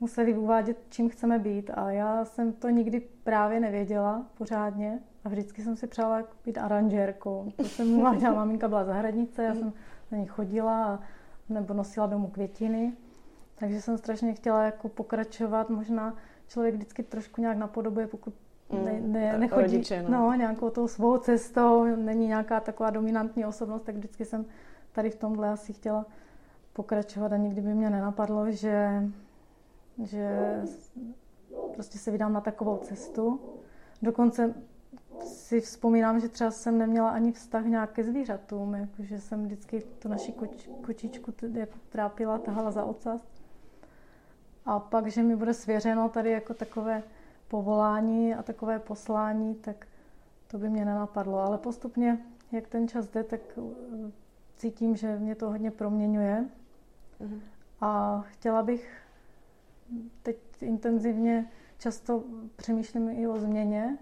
museli 0.00 0.38
uvádět, 0.38 0.78
čím 0.88 1.08
chceme 1.08 1.38
být. 1.38 1.70
A 1.74 1.90
já 1.90 2.24
jsem 2.24 2.52
to 2.52 2.68
nikdy 2.68 3.00
právě 3.00 3.60
nevěděla 3.60 4.26
pořádně. 4.38 4.98
A 5.24 5.28
vždycky 5.28 5.62
jsem 5.62 5.76
si 5.76 5.86
přála 5.86 6.22
být 6.44 6.58
aranžérkou. 6.58 7.52
To 7.56 7.64
jsem 7.64 7.98
uváděla, 7.98 8.34
maminka 8.34 8.68
byla 8.68 8.84
zahradnice, 8.84 9.42
já 9.42 9.54
jsem 9.54 9.72
na 10.10 10.18
ní 10.18 10.26
chodila 10.26 10.84
a, 10.84 10.98
nebo 11.48 11.74
nosila 11.74 12.06
domů 12.06 12.28
květiny. 12.28 12.92
Takže 13.54 13.80
jsem 13.82 13.98
strašně 13.98 14.34
chtěla 14.34 14.62
jako 14.62 14.88
pokračovat. 14.88 15.70
Možná 15.70 16.14
člověk 16.48 16.74
vždycky 16.74 17.02
trošku 17.02 17.40
nějak 17.40 17.56
napodobuje, 17.56 18.06
pokud 18.06 18.34
mm, 18.70 18.84
ne, 18.84 19.00
ne, 19.00 19.38
nechodí 19.38 19.62
rodiče, 19.62 20.02
no. 20.02 20.10
no, 20.10 20.34
nějakou 20.34 20.70
tou 20.70 20.88
svou 20.88 21.18
cestou, 21.18 21.84
není 21.84 22.26
nějaká 22.26 22.60
taková 22.60 22.90
dominantní 22.90 23.46
osobnost, 23.46 23.82
tak 23.82 23.96
vždycky 23.96 24.24
jsem 24.24 24.44
tady 24.92 25.10
v 25.10 25.16
tomhle 25.16 25.48
asi 25.48 25.72
chtěla 25.72 26.06
pokračovat 26.72 27.32
a 27.32 27.36
nikdy 27.36 27.60
by 27.60 27.74
mě 27.74 27.90
nenapadlo, 27.90 28.50
že, 28.50 29.02
že 30.02 30.54
prostě 31.74 31.98
se 31.98 32.10
vydám 32.10 32.32
na 32.32 32.40
takovou 32.40 32.76
cestu. 32.76 33.40
Dokonce 34.02 34.54
si 35.24 35.60
vzpomínám, 35.60 36.20
že 36.20 36.28
třeba 36.28 36.50
jsem 36.50 36.78
neměla 36.78 37.10
ani 37.10 37.32
vztah 37.32 37.64
nějak 37.64 37.92
ke 37.92 38.04
zvířatům, 38.04 38.74
jakože 38.74 39.20
jsem 39.20 39.44
vždycky 39.44 39.80
tu 39.80 40.08
naši 40.08 40.32
koč, 40.32 40.68
kočičku 40.82 41.32
jako 41.52 41.78
trápila, 41.88 42.38
tahala 42.38 42.70
za 42.70 42.84
ocas. 42.84 43.22
A 44.66 44.80
pak, 44.80 45.06
že 45.06 45.22
mi 45.22 45.36
bude 45.36 45.54
svěřeno 45.54 46.08
tady 46.08 46.30
jako 46.30 46.54
takové 46.54 47.02
povolání 47.48 48.34
a 48.34 48.42
takové 48.42 48.78
poslání, 48.78 49.54
tak 49.54 49.86
to 50.46 50.58
by 50.58 50.68
mě 50.68 50.84
nenapadlo. 50.84 51.38
Ale 51.38 51.58
postupně, 51.58 52.18
jak 52.52 52.68
ten 52.68 52.88
čas 52.88 53.08
jde, 53.08 53.24
tak 53.24 53.40
uh, 53.56 53.72
cítím, 54.56 54.96
že 54.96 55.18
mě 55.18 55.34
to 55.34 55.50
hodně 55.50 55.70
proměňuje. 55.70 56.44
Mm-hmm. 57.20 57.40
A 57.80 58.20
chtěla 58.28 58.62
bych 58.62 59.02
teď 60.22 60.36
intenzivně, 60.60 61.50
často 61.78 62.24
přemýšlím 62.56 63.08
i 63.08 63.28
o 63.28 63.38
změně. 63.38 63.98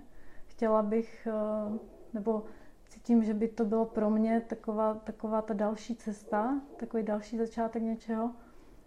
Chtěla 0.57 0.83
bych, 0.83 1.29
uh, 1.71 1.77
nebo 2.13 2.45
cítím, 2.89 3.25
že 3.25 3.35
by 3.35 3.49
to 3.49 3.65
bylo 3.65 3.85
pro 3.85 4.11
mě 4.11 4.41
taková, 4.41 4.95
taková 4.95 5.43
ta 5.43 5.55
další 5.55 5.97
cesta, 5.97 6.61
takový 6.77 7.03
další 7.03 7.39
začátek 7.39 7.83
něčeho. 7.83 8.31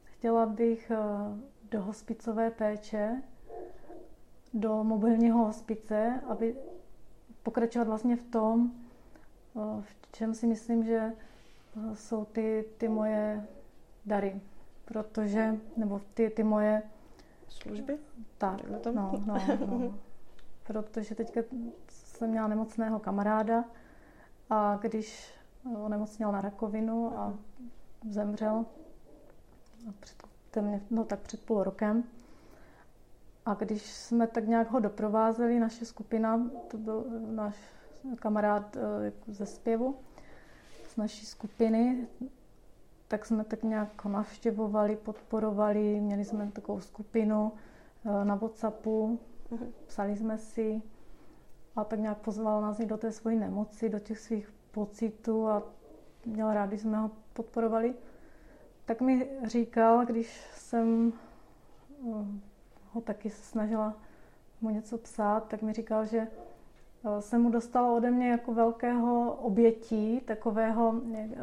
Chtěla 0.04 0.46
bych 0.46 0.92
uh, 0.92 1.40
do 1.72 1.82
hospicové 1.82 2.52
péče, 2.52 3.22
do 4.54 4.84
mobilního 4.84 5.46
hospice, 5.46 6.22
aby 6.28 6.56
pokračovat 7.44 7.88
vlastně 7.88 8.16
v 8.16 8.24
tom, 8.24 8.72
v 9.82 10.12
čem 10.12 10.34
si 10.34 10.48
myslím, 10.48 10.84
že 10.84 11.14
jsou 11.94 12.26
ty, 12.26 12.66
ty 12.78 12.88
moje 12.88 13.48
dary. 14.06 14.42
Protože, 14.86 15.58
nebo 15.78 16.02
ty, 16.14 16.30
ty 16.30 16.44
moje... 16.44 16.82
Služby? 17.48 17.98
Tak, 18.38 18.62
no, 18.70 18.92
no, 18.94 19.12
no. 19.26 19.94
Protože 20.70 21.16
teďka 21.16 21.42
jsem 21.90 22.30
měla 22.30 22.48
nemocného 22.48 23.00
kamaráda 23.00 23.64
a 24.50 24.78
když 24.82 25.34
onemocněl 25.86 26.32
na 26.32 26.42
rakovinu 26.42 27.20
a 27.20 27.34
zemřel 28.10 28.66
před 30.00 30.24
no 30.90 31.04
tak 31.04 31.20
před 31.20 31.46
půl 31.46 31.64
rokem. 31.64 32.04
A 33.46 33.54
když 33.54 33.92
jsme 33.94 34.28
tak 34.28 34.48
nějak 34.48 34.72
ho 34.72 34.80
doprovázeli, 34.80 35.60
naše 35.60 35.86
skupina, 35.86 36.50
to 36.68 36.78
byl 36.78 37.06
náš 37.28 37.56
kamarád 38.16 38.78
eh, 38.78 39.06
jako 39.06 39.32
ze 39.32 39.46
zpěvu, 39.46 39.96
z 40.88 40.98
naší 40.98 41.26
skupiny, 41.26 42.08
tak 43.08 43.26
jsme 43.26 43.44
tak 43.44 43.64
nějak 43.64 44.06
navštěvovali, 44.06 44.96
podporovali, 44.96 46.00
měli 46.02 46.26
jsme 46.26 46.52
takovou 46.52 46.80
skupinu 46.80 47.52
eh, 48.06 48.26
na 48.26 48.36
Whatsappu. 48.36 49.20
Psali 49.88 50.18
jsme 50.18 50.38
si 50.38 50.82
a 51.76 51.84
tak 51.84 52.00
nějak 52.00 52.18
pozval 52.18 52.62
nás 52.62 52.80
i 52.80 52.86
do 52.86 52.98
té 52.98 53.12
svojí 53.12 53.38
nemoci, 53.38 53.90
do 53.90 54.00
těch 54.00 54.20
svých 54.20 54.54
pocitů 54.72 55.48
a 55.48 55.64
měl 56.26 56.54
rád, 56.54 56.66
když 56.66 56.82
jsme 56.82 56.98
ho 56.98 57.12
podporovali 57.34 57.94
tak 58.90 59.02
mi 59.02 59.28
říkal, 59.44 60.06
když 60.06 60.42
jsem 60.54 61.14
eh, 61.14 62.26
ho 62.94 63.02
taky 63.02 63.30
snažila 63.30 63.94
mu 64.62 64.70
něco 64.70 64.98
psát, 64.98 65.48
tak 65.48 65.62
mi 65.62 65.74
říkal, 65.74 66.06
že 66.06 66.18
eh, 66.20 67.22
se 67.22 67.38
mu 67.38 67.50
dostalo 67.50 67.96
ode 67.96 68.12
mě 68.12 68.30
jako 68.30 68.54
velkého 68.54 69.32
obětí, 69.32 70.22
takového, 70.26 70.96
eh, 71.14 71.40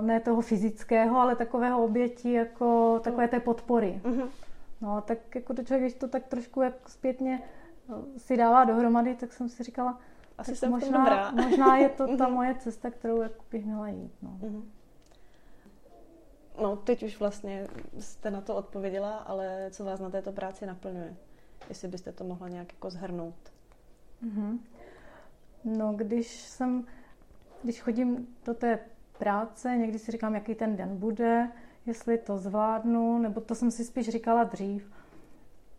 ne 0.00 0.20
toho 0.20 0.40
fyzického, 0.40 1.18
ale 1.18 1.36
takového 1.36 1.84
obětí 1.84 2.32
jako 2.32 3.00
takové 3.04 3.28
té 3.28 3.40
podpory. 3.40 4.00
Mm-hmm. 4.04 4.28
No 4.82 5.00
tak 5.00 5.34
jako 5.34 5.54
to 5.54 5.62
člověk, 5.62 5.82
když 5.82 6.00
to 6.00 6.08
tak 6.08 6.26
trošku 6.26 6.62
jak 6.62 6.88
zpětně 6.88 7.42
si 8.16 8.36
dává 8.36 8.64
dohromady, 8.64 9.14
tak 9.14 9.32
jsem 9.32 9.48
si 9.48 9.62
říkala, 9.62 10.00
Asi 10.38 10.56
jsem 10.56 10.70
možná, 10.70 10.98
dobrá. 10.98 11.30
možná 11.30 11.76
je 11.76 11.88
to 11.88 12.16
ta 12.16 12.28
moje 12.28 12.54
cesta, 12.54 12.90
kterou 12.90 13.22
jako 13.22 13.44
bych 13.50 13.64
měla 13.64 13.88
jít. 13.88 14.12
No. 14.22 14.38
Mm-hmm. 14.42 14.62
No, 16.62 16.76
teď 16.76 17.02
už 17.02 17.18
vlastně 17.18 17.66
jste 17.98 18.30
na 18.30 18.40
to 18.40 18.56
odpověděla, 18.56 19.16
ale 19.16 19.68
co 19.70 19.84
vás 19.84 20.00
na 20.00 20.10
této 20.10 20.32
práci 20.32 20.66
naplňuje? 20.66 21.16
Jestli 21.68 21.88
byste 21.88 22.12
to 22.12 22.24
mohla 22.24 22.48
nějak 22.48 22.72
jako 22.72 22.90
zhrnout. 22.90 23.52
Mm-hmm. 24.24 24.58
No, 25.64 25.92
když 25.92 26.40
jsem, 26.40 26.86
když 27.62 27.80
chodím 27.80 28.26
do 28.44 28.54
té 28.54 28.78
práce, 29.18 29.76
někdy 29.76 29.98
si 29.98 30.12
říkám, 30.12 30.34
jaký 30.34 30.54
ten 30.54 30.76
den 30.76 30.96
bude, 30.96 31.50
jestli 31.86 32.18
to 32.18 32.38
zvládnu, 32.38 33.18
nebo 33.18 33.40
to 33.40 33.54
jsem 33.54 33.70
si 33.70 33.84
spíš 33.84 34.08
říkala 34.08 34.44
dřív. 34.44 34.92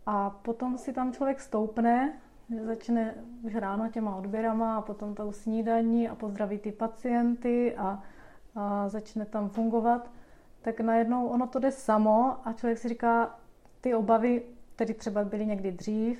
A 0.05 0.29
potom 0.29 0.77
si 0.77 0.93
tam 0.93 1.13
člověk 1.13 1.39
stoupne, 1.39 2.19
začne 2.65 3.15
už 3.41 3.55
ráno 3.55 3.89
těma 3.89 4.15
odběrama 4.15 4.77
a 4.77 4.81
potom 4.81 5.15
tou 5.15 5.31
snídaní 5.31 6.09
a 6.09 6.15
pozdraví 6.15 6.59
ty 6.59 6.71
pacienty 6.71 7.75
a, 7.75 8.03
a 8.55 8.89
začne 8.89 9.25
tam 9.25 9.49
fungovat. 9.49 10.11
Tak 10.61 10.79
najednou 10.79 11.27
ono 11.27 11.47
to 11.47 11.59
jde 11.59 11.71
samo 11.71 12.47
a 12.47 12.53
člověk 12.53 12.77
si 12.77 12.89
říká, 12.89 13.39
ty 13.81 13.93
obavy, 13.93 14.43
které 14.75 14.93
třeba 14.93 15.23
byly 15.23 15.45
někdy 15.45 15.71
dřív, 15.71 16.19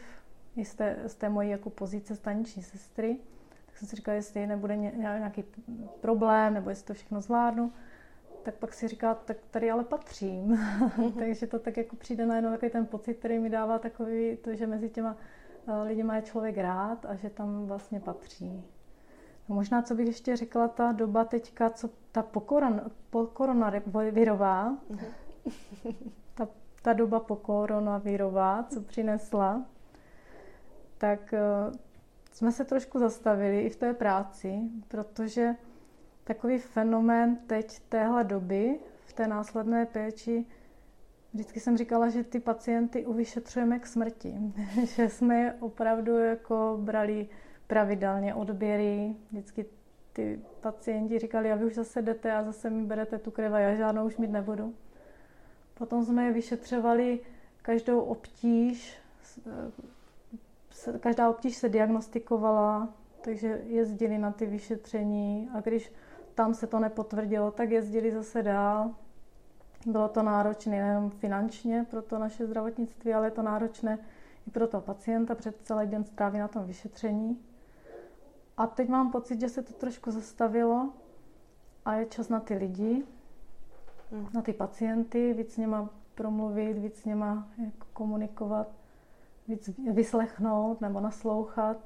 z 0.64 0.76
té, 0.76 0.98
z 1.08 1.16
té 1.16 1.30
mojí 1.30 1.50
jako 1.50 1.70
pozice 1.70 2.16
staniční 2.16 2.64
sestry, 2.64 3.18
tak 3.66 3.78
jsem 3.78 3.88
si 3.88 3.96
říkala, 3.96 4.16
jestli 4.16 4.48
nebude 4.48 4.76
nějaký 4.78 5.44
problém, 6.02 6.54
nebo 6.54 6.70
jestli 6.70 6.86
to 6.86 6.94
všechno 6.94 7.22
zvládnu, 7.22 7.72
tak 8.44 8.56
pak 8.56 8.74
si 8.74 8.88
říká, 8.88 9.16
tak 9.16 9.38
tady 9.52 9.72
ale 9.72 9.84
patřím. 9.84 10.60
Takže 11.20 11.48
to 11.48 11.60
tak 11.60 11.78
jako 11.78 11.96
přijde 11.96 12.26
najednou 12.26 12.52
takový 12.52 12.72
ten 12.72 12.86
pocit, 12.86 13.14
který 13.14 13.40
mi 13.40 13.50
dává 13.50 13.80
takový, 13.80 14.38
to, 14.38 14.56
že 14.56 14.68
mezi 14.68 14.90
těma 14.90 15.18
eh, 15.68 15.84
lidima 15.84 16.16
je 16.16 16.22
člověk 16.22 16.58
rád 16.58 17.06
a 17.06 17.16
že 17.16 17.30
tam 17.30 17.66
vlastně 17.66 18.00
patří. 18.00 18.64
No 19.50 19.56
možná, 19.56 19.82
co 19.82 19.96
bych 19.96 20.08
ještě 20.08 20.36
řekla, 20.36 20.68
ta 20.68 20.92
doba 20.92 21.26
teďka, 21.26 21.70
co 21.70 21.90
ta 22.12 22.24
pokoron, 22.24 22.82
pokoronavirová, 23.10 24.78
ta, 26.34 26.48
ta 26.82 26.94
doba 26.94 27.20
pokoronavirová, 27.20 28.64
co 28.64 28.82
přinesla, 28.82 29.66
tak 30.98 31.34
uh, 31.34 31.74
jsme 32.32 32.52
se 32.52 32.66
trošku 32.66 33.00
zastavili 33.00 33.62
i 33.62 33.70
v 33.70 33.76
té 33.76 33.94
práci, 33.94 34.60
protože 34.88 35.56
takový 36.24 36.58
fenomén 36.58 37.36
teď 37.36 37.80
téhle 37.80 38.24
doby 38.24 38.80
v 39.06 39.14
té 39.14 39.28
následné 39.28 39.86
péči 39.86 40.46
vždycky 41.34 41.60
jsem 41.60 41.78
říkala, 41.78 42.10
že 42.10 42.24
ty 42.24 42.40
pacienty 42.40 43.06
uvyšetřujeme 43.06 43.80
k 43.80 43.88
smrti. 43.88 44.36
že 44.96 45.10
jsme 45.10 45.40
je 45.40 45.54
opravdu 45.60 46.18
jako 46.18 46.78
brali 46.82 47.28
pravidelně 47.68 48.36
odběry. 48.36 49.16
Vždycky 49.32 49.66
ty 50.14 50.40
pacienti 50.62 51.20
říkali, 51.20 51.52
a 51.52 51.56
vy 51.56 51.66
už 51.66 51.76
zase 51.76 52.02
jdete 52.02 52.32
a 52.32 52.44
zase 52.44 52.70
mi 52.70 52.84
berete 52.84 53.18
tu 53.18 53.32
krev 53.32 53.54
a 53.54 53.60
já 53.60 53.76
žádnou 53.76 54.06
už 54.06 54.18
mít 54.18 54.32
nebudu. 54.32 54.74
Potom 55.74 56.06
jsme 56.06 56.26
je 56.26 56.34
vyšetřovali 56.34 57.20
každou 57.62 58.00
obtíž, 58.00 58.98
každá 61.00 61.30
obtíž 61.30 61.56
se 61.56 61.70
diagnostikovala, 61.70 62.94
takže 63.22 63.62
jezdili 63.66 64.18
na 64.18 64.32
ty 64.32 64.46
vyšetření 64.46 65.50
a 65.54 65.62
když 65.62 65.92
tam 66.36 66.54
se 66.54 66.68
to 66.68 66.80
nepotvrdilo, 66.80 67.52
tak 67.52 67.72
jezdili 67.72 68.12
zase 68.12 68.44
dál. 68.44 68.92
Bylo 69.86 70.08
to 70.08 70.24
náročné 70.24 70.72
nejen 70.72 71.10
finančně 71.10 71.86
pro 71.90 72.02
to 72.02 72.20
naše 72.20 72.46
zdravotnictví, 72.46 73.14
ale 73.14 73.28
je 73.28 73.32
to 73.32 73.42
náročné 73.42 74.00
i 74.48 74.52
pro 74.52 74.68
toho 74.68 74.82
pacienta, 74.82 75.36
před 75.36 75.56
celý 75.64 75.88
den 75.88 76.04
stráví 76.04 76.40
na 76.40 76.48
tom 76.48 76.66
vyšetření. 76.66 77.40
A 78.58 78.68
teď 78.68 78.90
mám 78.90 79.12
pocit, 79.12 79.40
že 79.40 79.50
se 79.50 79.62
to 79.62 79.74
trošku 79.74 80.12
zastavilo 80.12 80.90
a 81.86 81.94
je 81.94 82.06
čas 82.06 82.30
na 82.30 82.40
ty 82.40 82.56
lidi, 82.56 83.04
hmm. 84.12 84.28
na 84.34 84.42
ty 84.42 84.54
pacienty, 84.54 85.34
víc 85.34 85.54
s 85.54 85.58
něma 85.58 85.90
promluvit, 86.16 86.74
víc 86.74 86.96
s 86.96 87.06
něma 87.06 87.48
jako 87.58 87.88
komunikovat, 87.94 88.68
víc 89.48 89.70
vyslechnout 89.94 90.82
nebo 90.82 91.00
naslouchat. 91.00 91.78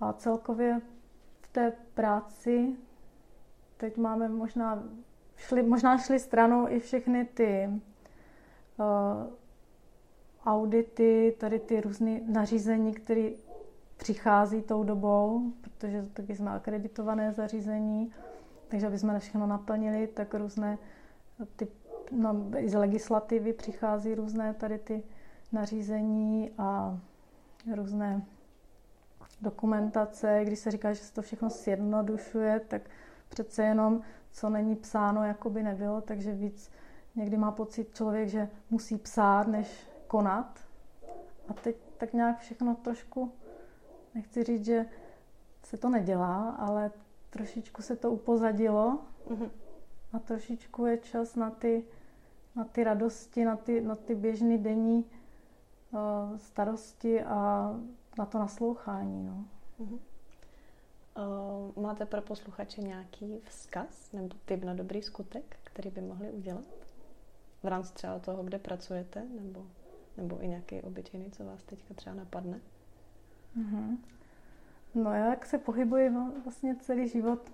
A 0.00 0.12
celkově 0.12 0.80
té 1.54 1.72
práci. 1.94 2.76
Teď 3.76 3.96
máme 3.96 4.28
možná, 4.28 4.82
šli, 5.36 5.62
možná 5.62 5.98
šli 5.98 6.18
stranou 6.18 6.68
i 6.68 6.80
všechny 6.80 7.24
ty 7.24 7.68
uh, 7.68 9.32
audity, 10.46 11.36
tady 11.38 11.58
ty 11.58 11.80
různé 11.80 12.20
nařízení, 12.26 12.94
které 12.94 13.30
přichází 13.96 14.62
tou 14.62 14.84
dobou, 14.84 15.52
protože 15.60 16.08
taky 16.12 16.36
jsme 16.36 16.50
akreditované 16.50 17.32
zařízení, 17.32 18.12
takže 18.68 18.86
aby 18.86 18.98
jsme 18.98 19.12
na 19.12 19.18
všechno 19.18 19.46
naplnili, 19.46 20.06
tak 20.06 20.34
různé 20.34 20.78
ty, 21.56 21.68
no, 22.12 22.46
i 22.56 22.68
z 22.68 22.74
legislativy 22.74 23.52
přichází 23.52 24.14
různé 24.14 24.54
tady 24.54 24.78
ty 24.78 25.02
nařízení 25.52 26.50
a 26.58 26.98
různé 27.74 28.22
dokumentace. 29.44 30.40
Když 30.44 30.58
se 30.58 30.70
říká, 30.70 30.92
že 30.92 31.00
se 31.00 31.14
to 31.14 31.22
všechno 31.22 31.50
sjednodušuje, 31.50 32.60
tak 32.60 32.82
přece 33.28 33.62
jenom, 33.62 34.00
co 34.32 34.50
není 34.50 34.76
psáno, 34.76 35.24
jako 35.24 35.50
by 35.50 35.62
nebylo, 35.62 36.00
takže 36.00 36.32
víc 36.32 36.70
někdy 37.14 37.36
má 37.36 37.50
pocit 37.52 37.94
člověk, 37.94 38.28
že 38.28 38.48
musí 38.70 38.98
psát, 38.98 39.46
než 39.46 39.88
konat. 40.06 40.60
A 41.48 41.52
teď 41.52 41.76
tak 41.98 42.12
nějak 42.12 42.38
všechno 42.38 42.74
trošku 42.74 43.32
nechci 44.14 44.44
říct, 44.44 44.64
že 44.64 44.86
se 45.62 45.76
to 45.76 45.88
nedělá, 45.88 46.50
ale 46.50 46.90
trošičku 47.30 47.82
se 47.82 47.96
to 47.96 48.10
upozadilo 48.10 48.98
mm-hmm. 49.28 49.50
a 50.12 50.18
trošičku 50.18 50.86
je 50.86 50.98
čas 50.98 51.36
na 51.36 51.50
ty, 51.50 51.84
na 52.56 52.64
ty 52.64 52.84
radosti, 52.84 53.44
na 53.44 53.56
ty, 53.56 53.80
na 53.80 53.94
ty 53.94 54.14
běžné 54.14 54.58
denní 54.58 55.04
uh, 55.04 56.36
starosti 56.36 57.22
a 57.22 57.70
na 58.18 58.26
to 58.26 58.38
naslouchání. 58.38 59.26
No. 59.26 59.44
Mm-hmm. 59.80 59.98
Uh, 61.76 61.82
máte 61.82 62.06
pro 62.06 62.22
posluchače 62.22 62.80
nějaký 62.80 63.40
vzkaz 63.48 64.12
nebo 64.12 64.28
typ 64.44 64.64
na 64.64 64.74
dobrý 64.74 65.02
skutek, 65.02 65.56
který 65.64 65.90
by 65.90 66.00
mohli 66.00 66.30
udělat? 66.30 66.64
V 67.62 67.66
rámci 67.66 67.94
třeba 67.94 68.18
toho, 68.18 68.42
kde 68.42 68.58
pracujete, 68.58 69.22
nebo, 69.40 69.66
nebo 70.16 70.42
i 70.42 70.48
nějaký 70.48 70.80
obyčejný, 70.80 71.30
co 71.30 71.44
vás 71.44 71.62
teďka 71.62 71.94
třeba 71.94 72.16
napadne? 72.16 72.60
Mm-hmm. 73.58 73.98
No 74.94 75.12
já 75.12 75.30
jak 75.30 75.46
se 75.46 75.58
pohybuji 75.58 76.10
vlastně 76.44 76.76
celý 76.76 77.08
život 77.08 77.52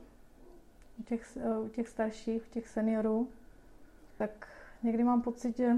u 0.99 1.03
těch, 1.03 1.39
u 1.65 1.69
těch 1.69 1.89
starších, 1.89 2.43
u 2.43 2.51
těch 2.51 2.69
seniorů, 2.69 3.29
tak 4.19 4.49
někdy 4.83 5.05
mám 5.05 5.23
pocit, 5.23 5.57
že 5.57 5.77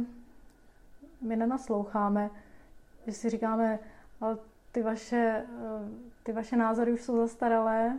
my 1.21 1.37
nenasloucháme, 1.37 2.31
že 3.07 3.13
si 3.13 3.31
říkáme, 3.31 3.79
ale 4.21 4.39
ty 4.73 4.83
vaše, 4.83 5.47
ty 6.23 6.33
vaše 6.33 6.57
názory 6.57 6.93
už 6.93 7.03
jsou 7.03 7.17
zastaralé, 7.17 7.99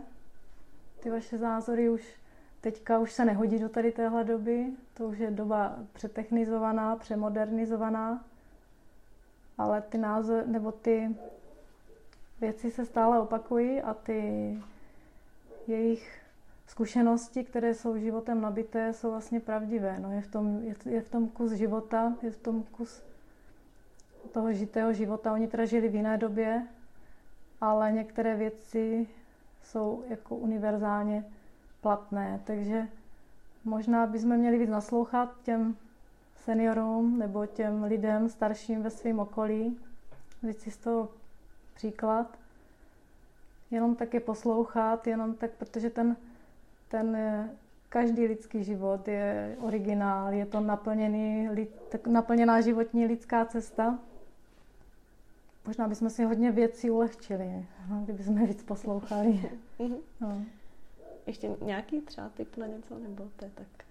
ty 1.00 1.10
vaše 1.10 1.38
názory 1.38 1.88
už 1.88 2.20
teďka 2.60 2.98
už 2.98 3.12
se 3.12 3.24
nehodí 3.24 3.58
do 3.58 3.68
tady 3.68 3.92
téhle 3.92 4.24
doby, 4.24 4.66
to 4.94 5.04
už 5.08 5.18
je 5.18 5.30
doba 5.30 5.76
přetechnizovaná, 5.92 6.96
přemodernizovaná, 6.96 8.24
ale 9.58 9.82
ty 9.82 9.98
názory, 9.98 10.42
nebo 10.46 10.72
ty 10.72 11.16
věci 12.40 12.70
se 12.70 12.84
stále 12.84 13.20
opakují 13.20 13.82
a 13.82 13.94
ty 13.94 14.22
jejich 15.66 16.20
zkušenosti, 16.66 17.44
které 17.44 17.74
jsou 17.74 17.96
životem 17.96 18.40
nabité, 18.40 18.92
jsou 18.92 19.10
vlastně 19.10 19.40
pravdivé. 19.40 19.98
No, 20.00 20.12
je, 20.12 20.20
v 20.20 20.30
tom, 20.30 20.62
je, 20.62 20.74
je 20.84 21.00
v 21.02 21.08
tom 21.08 21.28
kus 21.28 21.52
života, 21.52 22.14
je 22.22 22.30
v 22.30 22.38
tom 22.38 22.62
kus 22.62 23.02
toho 24.32 24.52
žitého 24.52 24.92
života. 24.92 25.32
Oni 25.32 25.48
teda 25.48 25.64
žili 25.64 25.88
v 25.88 25.94
jiné 25.94 26.18
době, 26.18 26.66
ale 27.60 27.92
některé 27.92 28.36
věci 28.36 29.06
jsou 29.62 30.04
jako 30.08 30.36
univerzálně 30.36 31.24
platné. 31.80 32.40
Takže 32.44 32.88
možná 33.64 34.06
bychom 34.06 34.36
měli 34.36 34.58
víc 34.58 34.70
naslouchat 34.70 35.34
těm 35.42 35.76
seniorům 36.36 37.18
nebo 37.18 37.46
těm 37.46 37.84
lidem 37.84 38.28
starším 38.28 38.82
ve 38.82 38.90
svém 38.90 39.18
okolí, 39.18 39.78
vzít 40.42 40.60
si 40.60 40.70
z 40.70 40.76
toho 40.76 41.08
příklad. 41.74 42.38
Jenom 43.70 43.96
tak 43.96 44.14
je 44.14 44.20
poslouchat, 44.20 45.06
jenom 45.06 45.34
tak, 45.34 45.50
protože 45.50 45.90
ten, 45.90 46.16
ten 46.88 47.16
každý 47.88 48.26
lidský 48.26 48.64
život 48.64 49.08
je 49.08 49.56
originál, 49.60 50.32
je 50.32 50.46
to 50.46 50.60
naplněný, 50.60 51.48
naplněná 52.06 52.60
životní 52.60 53.06
lidská 53.06 53.44
cesta. 53.44 53.98
Možná 55.66 55.88
bychom 55.88 56.10
si 56.10 56.24
hodně 56.24 56.52
věcí 56.52 56.90
ulehčili, 56.90 57.66
kdybychom 58.04 58.46
víc 58.46 58.62
poslouchali. 58.62 59.50
Mhm. 59.78 59.96
no. 60.20 60.42
Ještě 61.26 61.56
nějaký 61.62 62.00
třeba 62.00 62.28
typ 62.28 62.56
na 62.56 62.66
něco, 62.66 62.98
nebo 62.98 63.28
to 63.36 63.44
je 63.44 63.50
tak? 63.54 63.84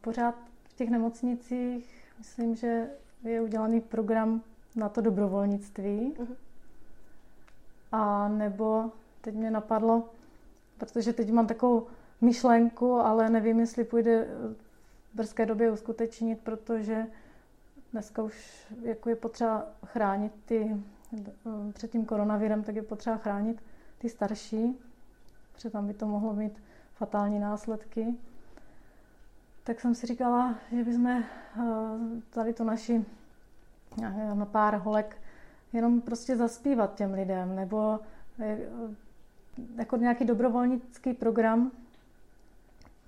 Pořád 0.00 0.34
v 0.64 0.74
těch 0.74 0.90
nemocnicích 0.90 2.04
myslím, 2.18 2.56
že 2.56 2.90
je 3.24 3.42
udělaný 3.42 3.80
program 3.80 4.42
na 4.76 4.88
to 4.88 5.00
dobrovolnictví. 5.00 6.14
Uh-huh. 6.18 6.36
A 7.92 8.28
nebo 8.28 8.90
teď 9.20 9.34
mě 9.34 9.50
napadlo, 9.50 10.08
protože 10.78 11.12
teď 11.12 11.30
mám 11.30 11.46
takovou 11.46 11.86
myšlenku, 12.20 12.92
ale 12.92 13.30
nevím, 13.30 13.60
jestli 13.60 13.84
půjde 13.84 14.28
v 15.12 15.16
brzké 15.16 15.46
době 15.46 15.70
uskutečnit, 15.70 16.40
protože 16.40 17.06
dneska 17.94 18.22
už 18.22 18.66
jako 18.82 19.08
je 19.08 19.16
potřeba 19.16 19.66
chránit 19.86 20.32
ty, 20.44 20.76
před 21.72 21.90
tím 21.90 22.04
koronavirem, 22.04 22.62
tak 22.62 22.76
je 22.76 22.82
potřeba 22.82 23.16
chránit 23.16 23.62
ty 23.98 24.08
starší, 24.08 24.78
protože 25.52 25.70
tam 25.70 25.86
by 25.86 25.94
to 25.94 26.06
mohlo 26.06 26.34
mít 26.34 26.62
fatální 26.94 27.38
následky. 27.38 28.14
Tak 29.64 29.80
jsem 29.80 29.94
si 29.94 30.06
říkala, 30.06 30.54
že 30.72 30.84
bychom 30.84 31.06
eh, 31.06 31.24
tady 32.30 32.52
tu 32.52 32.64
naši 32.64 33.04
na 34.34 34.46
pár 34.46 34.76
holek 34.76 35.16
jenom 35.72 36.00
prostě 36.00 36.36
zaspívat 36.36 36.94
těm 36.94 37.12
lidem, 37.12 37.56
nebo 37.56 38.00
eh, 38.40 38.58
jako 39.76 39.96
nějaký 39.96 40.24
dobrovolnický 40.24 41.12
program, 41.12 41.70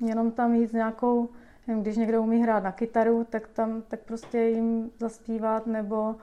jenom 0.00 0.30
tam 0.30 0.54
jít 0.54 0.70
s 0.70 0.72
nějakou, 0.72 1.28
když 1.74 1.96
někdo 1.96 2.22
umí 2.22 2.42
hrát 2.42 2.64
na 2.64 2.72
kytaru, 2.72 3.24
tak 3.24 3.48
tam 3.48 3.82
tak 3.88 4.00
prostě 4.00 4.38
jim 4.38 4.90
zaspívat, 4.98 5.66
nebo 5.66 6.16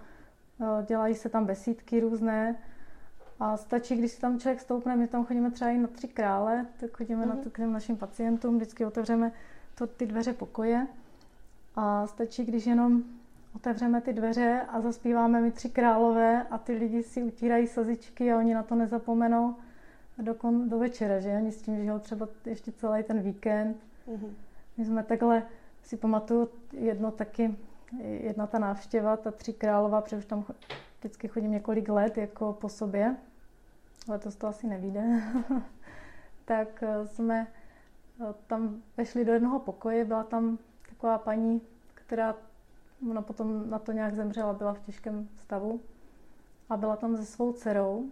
eh, 0.62 0.86
dělají 0.86 1.16
se 1.16 1.30
tam 1.30 1.46
besídky 1.46 2.00
různé. 2.00 2.56
A 3.40 3.58
stačí, 3.58 3.96
když 3.96 4.12
si 4.12 4.22
tam 4.22 4.40
člověk 4.40 4.62
stoupne, 4.62 4.96
my 4.96 5.08
tam 5.08 5.26
chodíme 5.26 5.52
třeba 5.52 5.72
i 5.72 5.78
na 5.78 5.88
tři 5.88 6.08
krále, 6.08 6.66
tak 6.80 6.98
chodíme 6.98 7.26
mm-hmm. 7.26 7.30
na 7.30 7.44
to 7.44 7.50
k 7.50 7.58
těm 7.58 7.74
našim 7.74 7.98
pacientům, 7.98 8.56
vždycky 8.56 8.86
otevřeme 8.86 9.32
to, 9.76 9.88
ty 9.88 10.06
dveře 10.06 10.34
pokoje. 10.34 10.88
A 11.76 12.08
stačí, 12.08 12.46
když 12.46 12.66
jenom 12.66 13.04
otevřeme 13.56 14.02
ty 14.02 14.14
dveře 14.14 14.62
a 14.70 14.82
zaspíváme 14.82 15.42
mi 15.42 15.52
tři 15.52 15.70
králové 15.70 16.44
a 16.44 16.58
ty 16.58 16.74
lidi 16.74 17.04
si 17.04 17.24
utírají 17.24 17.68
slzičky 17.68 18.32
a 18.32 18.38
oni 18.38 18.54
na 18.54 18.64
to 18.64 18.76
nezapomenou 18.76 19.56
do, 20.18 20.34
kon, 20.34 20.70
do 20.70 20.80
večera, 20.80 21.20
že 21.20 21.30
oni 21.30 21.52
s 21.52 21.62
tím 21.62 21.78
žijou 21.78 22.00
třeba 22.00 22.28
ještě 22.46 22.72
celý 22.72 23.04
ten 23.04 23.20
víkend. 23.20 23.78
Mm-hmm. 24.08 24.32
My 24.78 24.86
jsme 24.86 25.04
takhle, 25.04 25.44
si 25.84 25.98
pamatuju 25.98 26.50
jedno 26.72 27.12
taky, 27.12 27.56
jedna 28.02 28.48
ta 28.48 28.60
návštěva, 28.60 29.18
ta 29.18 29.32
tři 29.32 29.54
králová, 29.54 30.02
protože 30.02 30.18
už 30.18 30.26
tam 30.26 30.46
vždycky 31.00 31.28
chodím 31.28 31.52
několik 31.52 31.90
let 31.90 32.18
jako 32.18 32.54
po 32.54 32.70
sobě, 32.70 33.16
letos 34.08 34.36
to 34.36 34.48
asi 34.48 34.68
nevíde, 34.68 35.22
tak 36.46 36.84
eh, 36.84 37.08
jsme 37.08 37.48
eh, 38.22 38.34
tam 38.48 38.82
vešli 38.98 39.26
do 39.26 39.34
jednoho 39.34 39.60
pokoje, 39.60 40.06
byla 40.06 40.24
tam 40.24 40.58
taková 40.90 41.18
paní 41.18 41.62
která 42.06 42.36
ona 43.10 43.22
potom 43.22 43.70
na 43.70 43.80
to 43.80 43.92
nějak 43.92 44.16
zemřela, 44.16 44.54
byla 44.54 44.74
v 44.74 44.80
těžkém 44.80 45.30
stavu 45.38 45.82
a 46.70 46.78
byla 46.78 46.96
tam 46.96 47.18
se 47.18 47.26
svou 47.26 47.54
dcerou. 47.54 48.12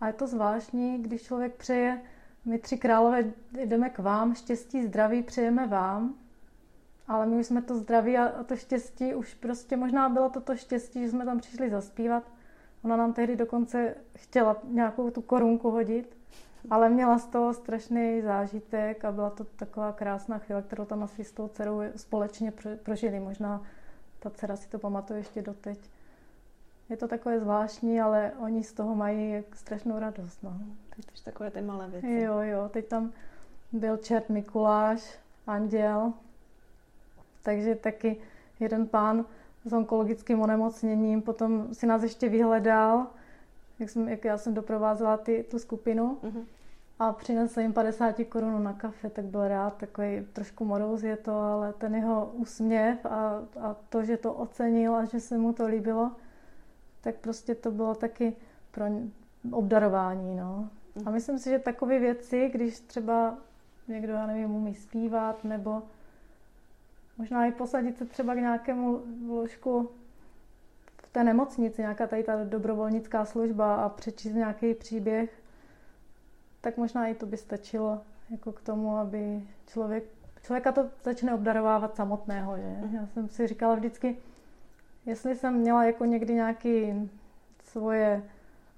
A 0.00 0.06
je 0.06 0.12
to 0.12 0.26
zvláštní, 0.26 1.02
když 1.02 1.22
člověk 1.22 1.54
přeje, 1.54 2.02
my 2.44 2.58
tři 2.58 2.78
králové 2.78 3.24
jdeme 3.52 3.90
k 3.90 3.98
vám, 3.98 4.34
štěstí, 4.34 4.82
zdraví 4.86 5.22
přejeme 5.22 5.66
vám, 5.66 6.14
ale 7.08 7.26
my 7.26 7.36
už 7.36 7.46
jsme 7.46 7.62
to 7.62 7.74
zdraví 7.74 8.18
a 8.18 8.44
to 8.44 8.56
štěstí, 8.56 9.14
už 9.14 9.34
prostě 9.34 9.76
možná 9.76 10.08
bylo 10.08 10.30
to 10.30 10.40
to 10.40 10.56
štěstí, 10.56 11.00
že 11.00 11.10
jsme 11.10 11.24
tam 11.24 11.38
přišli 11.38 11.70
zaspívat. 11.70 12.30
Ona 12.84 12.96
nám 12.96 13.12
tehdy 13.12 13.36
dokonce 13.36 13.94
chtěla 14.16 14.56
nějakou 14.64 15.10
tu 15.10 15.22
korunku 15.22 15.70
hodit, 15.70 16.16
ale 16.70 16.88
měla 16.88 17.18
z 17.18 17.26
toho 17.26 17.54
strašný 17.54 18.22
zážitek 18.22 19.04
a 19.04 19.12
byla 19.12 19.30
to 19.30 19.44
taková 19.44 19.92
krásná 19.92 20.38
chvíle, 20.38 20.62
kterou 20.62 20.84
tam 20.84 21.02
asi 21.02 21.24
s 21.24 21.32
tou 21.32 21.48
dcerou 21.48 21.80
společně 21.96 22.52
prožili. 22.82 23.20
Možná 23.20 23.62
ta 24.18 24.30
dcera 24.30 24.56
si 24.56 24.68
to 24.68 24.78
pamatuje 24.78 25.18
ještě 25.18 25.42
doteď. 25.42 25.90
Je 26.90 26.96
to 26.96 27.08
takové 27.08 27.40
zvláštní, 27.40 28.00
ale 28.00 28.32
oni 28.38 28.64
z 28.64 28.72
toho 28.72 28.94
mají 28.94 29.44
strašnou 29.52 29.98
radost. 29.98 30.42
No. 30.42 30.52
Teď 30.96 31.24
takové 31.24 31.50
ty 31.50 31.62
malé 31.62 31.88
věci. 31.88 32.20
Jo, 32.20 32.38
jo. 32.38 32.68
Teď 32.68 32.88
tam 32.88 33.12
byl 33.72 33.96
čert 33.96 34.28
Mikuláš, 34.28 35.18
anděl, 35.46 36.12
takže 37.42 37.74
taky 37.74 38.16
jeden 38.60 38.86
pán 38.86 39.24
s 39.64 39.72
onkologickým 39.72 40.40
onemocněním 40.40 41.22
potom 41.22 41.74
si 41.74 41.86
nás 41.86 42.02
ještě 42.02 42.28
vyhledal, 42.28 43.06
jak, 43.78 43.90
jsem, 43.90 44.08
jak 44.08 44.24
já 44.24 44.38
jsem 44.38 44.54
doprovázela 44.54 45.16
ty, 45.16 45.44
tu 45.50 45.58
skupinu 45.58 46.18
uh-huh. 46.22 46.44
a 46.98 47.12
přinesl 47.12 47.60
jim 47.60 47.72
50 47.72 48.16
korun 48.28 48.62
na 48.62 48.72
kafe, 48.72 49.10
tak 49.10 49.24
byl 49.24 49.48
rád, 49.48 49.76
takový 49.76 50.26
trošku 50.32 50.64
moroz 50.64 51.02
je 51.02 51.16
to, 51.16 51.32
ale 51.32 51.72
ten 51.72 51.94
jeho 51.94 52.30
úsměv 52.34 53.06
a, 53.06 53.42
a 53.60 53.76
to, 53.88 54.04
že 54.04 54.16
to 54.16 54.32
ocenil 54.32 54.96
a 54.96 55.04
že 55.04 55.20
se 55.20 55.38
mu 55.38 55.52
to 55.52 55.66
líbilo, 55.66 56.10
tak 57.00 57.14
prostě 57.14 57.54
to 57.54 57.70
bylo 57.70 57.94
taky 57.94 58.36
pro 58.70 58.84
obdarování. 59.50 60.36
No. 60.36 60.68
A 61.06 61.10
myslím 61.10 61.38
si, 61.38 61.50
že 61.50 61.58
takové 61.58 61.98
věci, 61.98 62.50
když 62.52 62.80
třeba 62.80 63.38
někdo, 63.88 64.12
já 64.12 64.26
nevím, 64.26 64.54
umí 64.54 64.74
zpívat 64.74 65.44
nebo 65.44 65.82
Možná 67.20 67.46
i 67.46 67.52
posadit 67.52 67.98
se 67.98 68.06
třeba 68.06 68.34
k 68.34 68.38
nějakému 68.38 69.02
ložku 69.28 69.90
v 71.02 71.10
té 71.12 71.24
nemocnici, 71.24 71.80
nějaká 71.82 72.06
tady 72.06 72.22
ta 72.22 72.44
dobrovolnická 72.44 73.24
služba 73.24 73.74
a 73.74 73.88
přečíst 73.88 74.32
nějaký 74.32 74.74
příběh, 74.74 75.42
tak 76.60 76.76
možná 76.76 77.06
i 77.06 77.14
to 77.14 77.26
by 77.26 77.36
stačilo 77.36 78.00
jako 78.30 78.52
k 78.52 78.60
tomu, 78.60 78.96
aby 78.96 79.42
člověk, 79.66 80.04
člověka 80.42 80.72
to 80.72 80.88
začne 81.04 81.34
obdarovávat 81.34 81.96
samotného. 81.96 82.56
Že? 82.56 82.96
Já 82.96 83.06
jsem 83.06 83.28
si 83.28 83.46
říkala 83.46 83.74
vždycky, 83.74 84.16
jestli 85.10 85.36
jsem 85.36 85.54
měla 85.54 85.84
jako 85.84 86.04
někdy 86.04 86.34
nějaký 86.34 86.92
svoje 87.64 88.22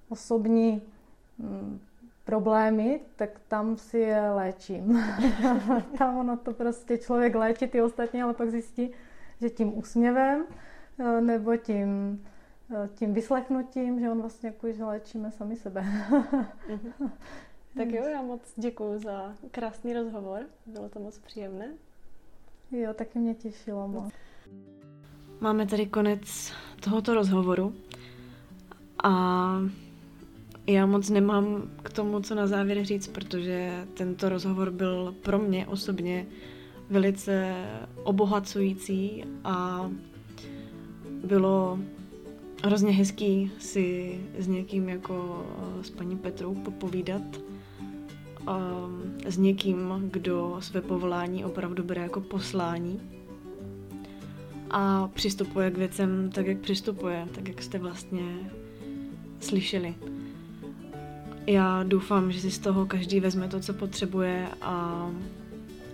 osobní 0.09 0.83
mm, 1.38 1.81
problémy, 2.25 3.01
tak 3.16 3.40
tam 3.49 3.77
si 3.77 3.99
je 3.99 4.31
léčím. 4.31 5.05
tam 5.99 6.18
ono 6.18 6.37
to 6.37 6.53
prostě 6.53 6.99
člověk 6.99 7.35
léčí 7.35 7.66
ty 7.66 7.83
ostatní, 7.83 8.23
ale 8.23 8.35
pak 8.35 8.51
zjistí, 8.51 8.90
že 9.40 9.51
tím 9.51 9.79
úsměvem 9.79 10.45
eh, 10.99 11.21
nebo 11.21 11.57
tím, 11.57 12.23
eh, 12.75 12.88
tím 12.95 13.14
vyslechnutím, 13.14 14.01
že 14.01 14.11
on 14.11 14.21
vlastně 14.21 14.49
jako, 14.49 14.73
že 14.73 14.85
léčíme 14.85 15.31
sami 15.31 15.57
sebe. 15.57 15.85
Mhm. 16.68 17.11
tak 17.77 17.88
jo, 17.92 18.05
já 18.05 18.23
moc 18.23 18.53
děkuji 18.57 18.99
za 18.99 19.35
krásný 19.51 19.92
rozhovor. 19.92 20.47
Bylo 20.66 20.88
to 20.88 21.01
moc 21.01 21.18
příjemné. 21.18 21.68
Jo, 22.71 22.95
taky 22.95 23.18
mě 23.18 23.35
těšilo 23.35 23.88
moc. 23.88 24.12
Máme 25.43 25.67
tady 25.67 25.87
konec 25.87 26.53
tohoto 26.81 27.15
rozhovoru 27.15 27.75
a 29.05 29.59
já 30.67 30.87
moc 30.87 31.11
nemám 31.11 31.71
k 31.83 31.93
tomu, 31.93 32.21
co 32.21 32.35
na 32.35 32.47
závěr 32.47 32.85
říct, 32.85 33.09
protože 33.09 33.87
tento 33.95 34.29
rozhovor 34.29 34.71
byl 34.71 35.15
pro 35.23 35.39
mě 35.39 35.67
osobně 35.67 36.27
velice 36.91 37.55
obohacující 38.05 39.25
a 39.45 39.91
bylo 41.25 41.79
hrozně 42.65 42.93
hezký 42.93 43.51
si 43.59 44.21
s 44.39 44.49
někým 44.49 44.89
jako 44.89 45.47
s 45.83 45.91
paní 45.91 46.17
Petrou 46.17 46.55
popovídat. 46.55 47.23
S 49.27 49.39
někým, 49.39 49.95
kdo 50.11 50.57
své 50.61 50.81
povolání 50.81 51.45
opravdu 51.45 51.83
bere 51.83 52.03
jako 52.03 52.21
poslání 52.21 53.22
a 54.73 55.09
přistupuje 55.15 55.71
k 55.71 55.79
věcem 55.79 56.31
tak, 56.31 56.47
jak 56.47 56.59
přistupuje, 56.59 57.29
tak, 57.35 57.49
jak 57.49 57.63
jste 57.63 57.79
vlastně 57.79 58.51
slyšeli. 59.41 59.95
Já 61.47 61.83
doufám, 61.83 62.33
že 62.33 62.41
si 62.41 62.51
z 62.51 62.59
toho 62.59 62.87
každý 62.87 63.21
vezme 63.21 63.49
to, 63.49 63.61
co 63.61 63.73
potřebuje 63.73 64.49
a, 64.61 65.11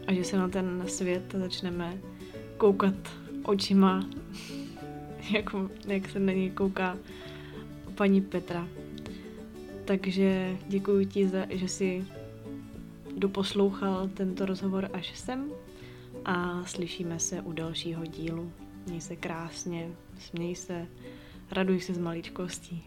a 0.07 0.13
že 0.13 0.25
se 0.25 0.39
na 0.39 0.49
ten 0.49 0.85
svět 0.87 1.35
začneme 1.39 1.99
koukat 2.57 2.95
očima, 3.43 4.07
jako, 5.35 5.71
jak 5.87 6.09
se 6.09 6.19
na 6.19 6.33
něj 6.33 6.51
kouká 6.51 6.97
paní 7.95 8.21
Petra. 8.21 8.69
Takže 9.85 10.57
děkuji 10.69 11.07
ti, 11.07 11.29
za, 11.29 11.47
že 11.51 11.69
jsi 11.69 12.05
doposlouchal 13.17 14.09
tento 14.15 14.47
rozhovor 14.47 14.91
až 14.93 15.19
sem 15.19 15.51
a 16.25 16.65
slyšíme 16.65 17.19
se 17.19 17.41
u 17.41 17.53
dalšího 17.53 18.07
dílu. 18.07 18.53
Měj 18.89 19.01
se 19.01 19.17
krásně, 19.17 19.89
směj 20.19 20.55
se, 20.55 20.87
raduj 21.51 21.81
se 21.81 21.95
z 21.95 21.99
maličkostí. 21.99 22.85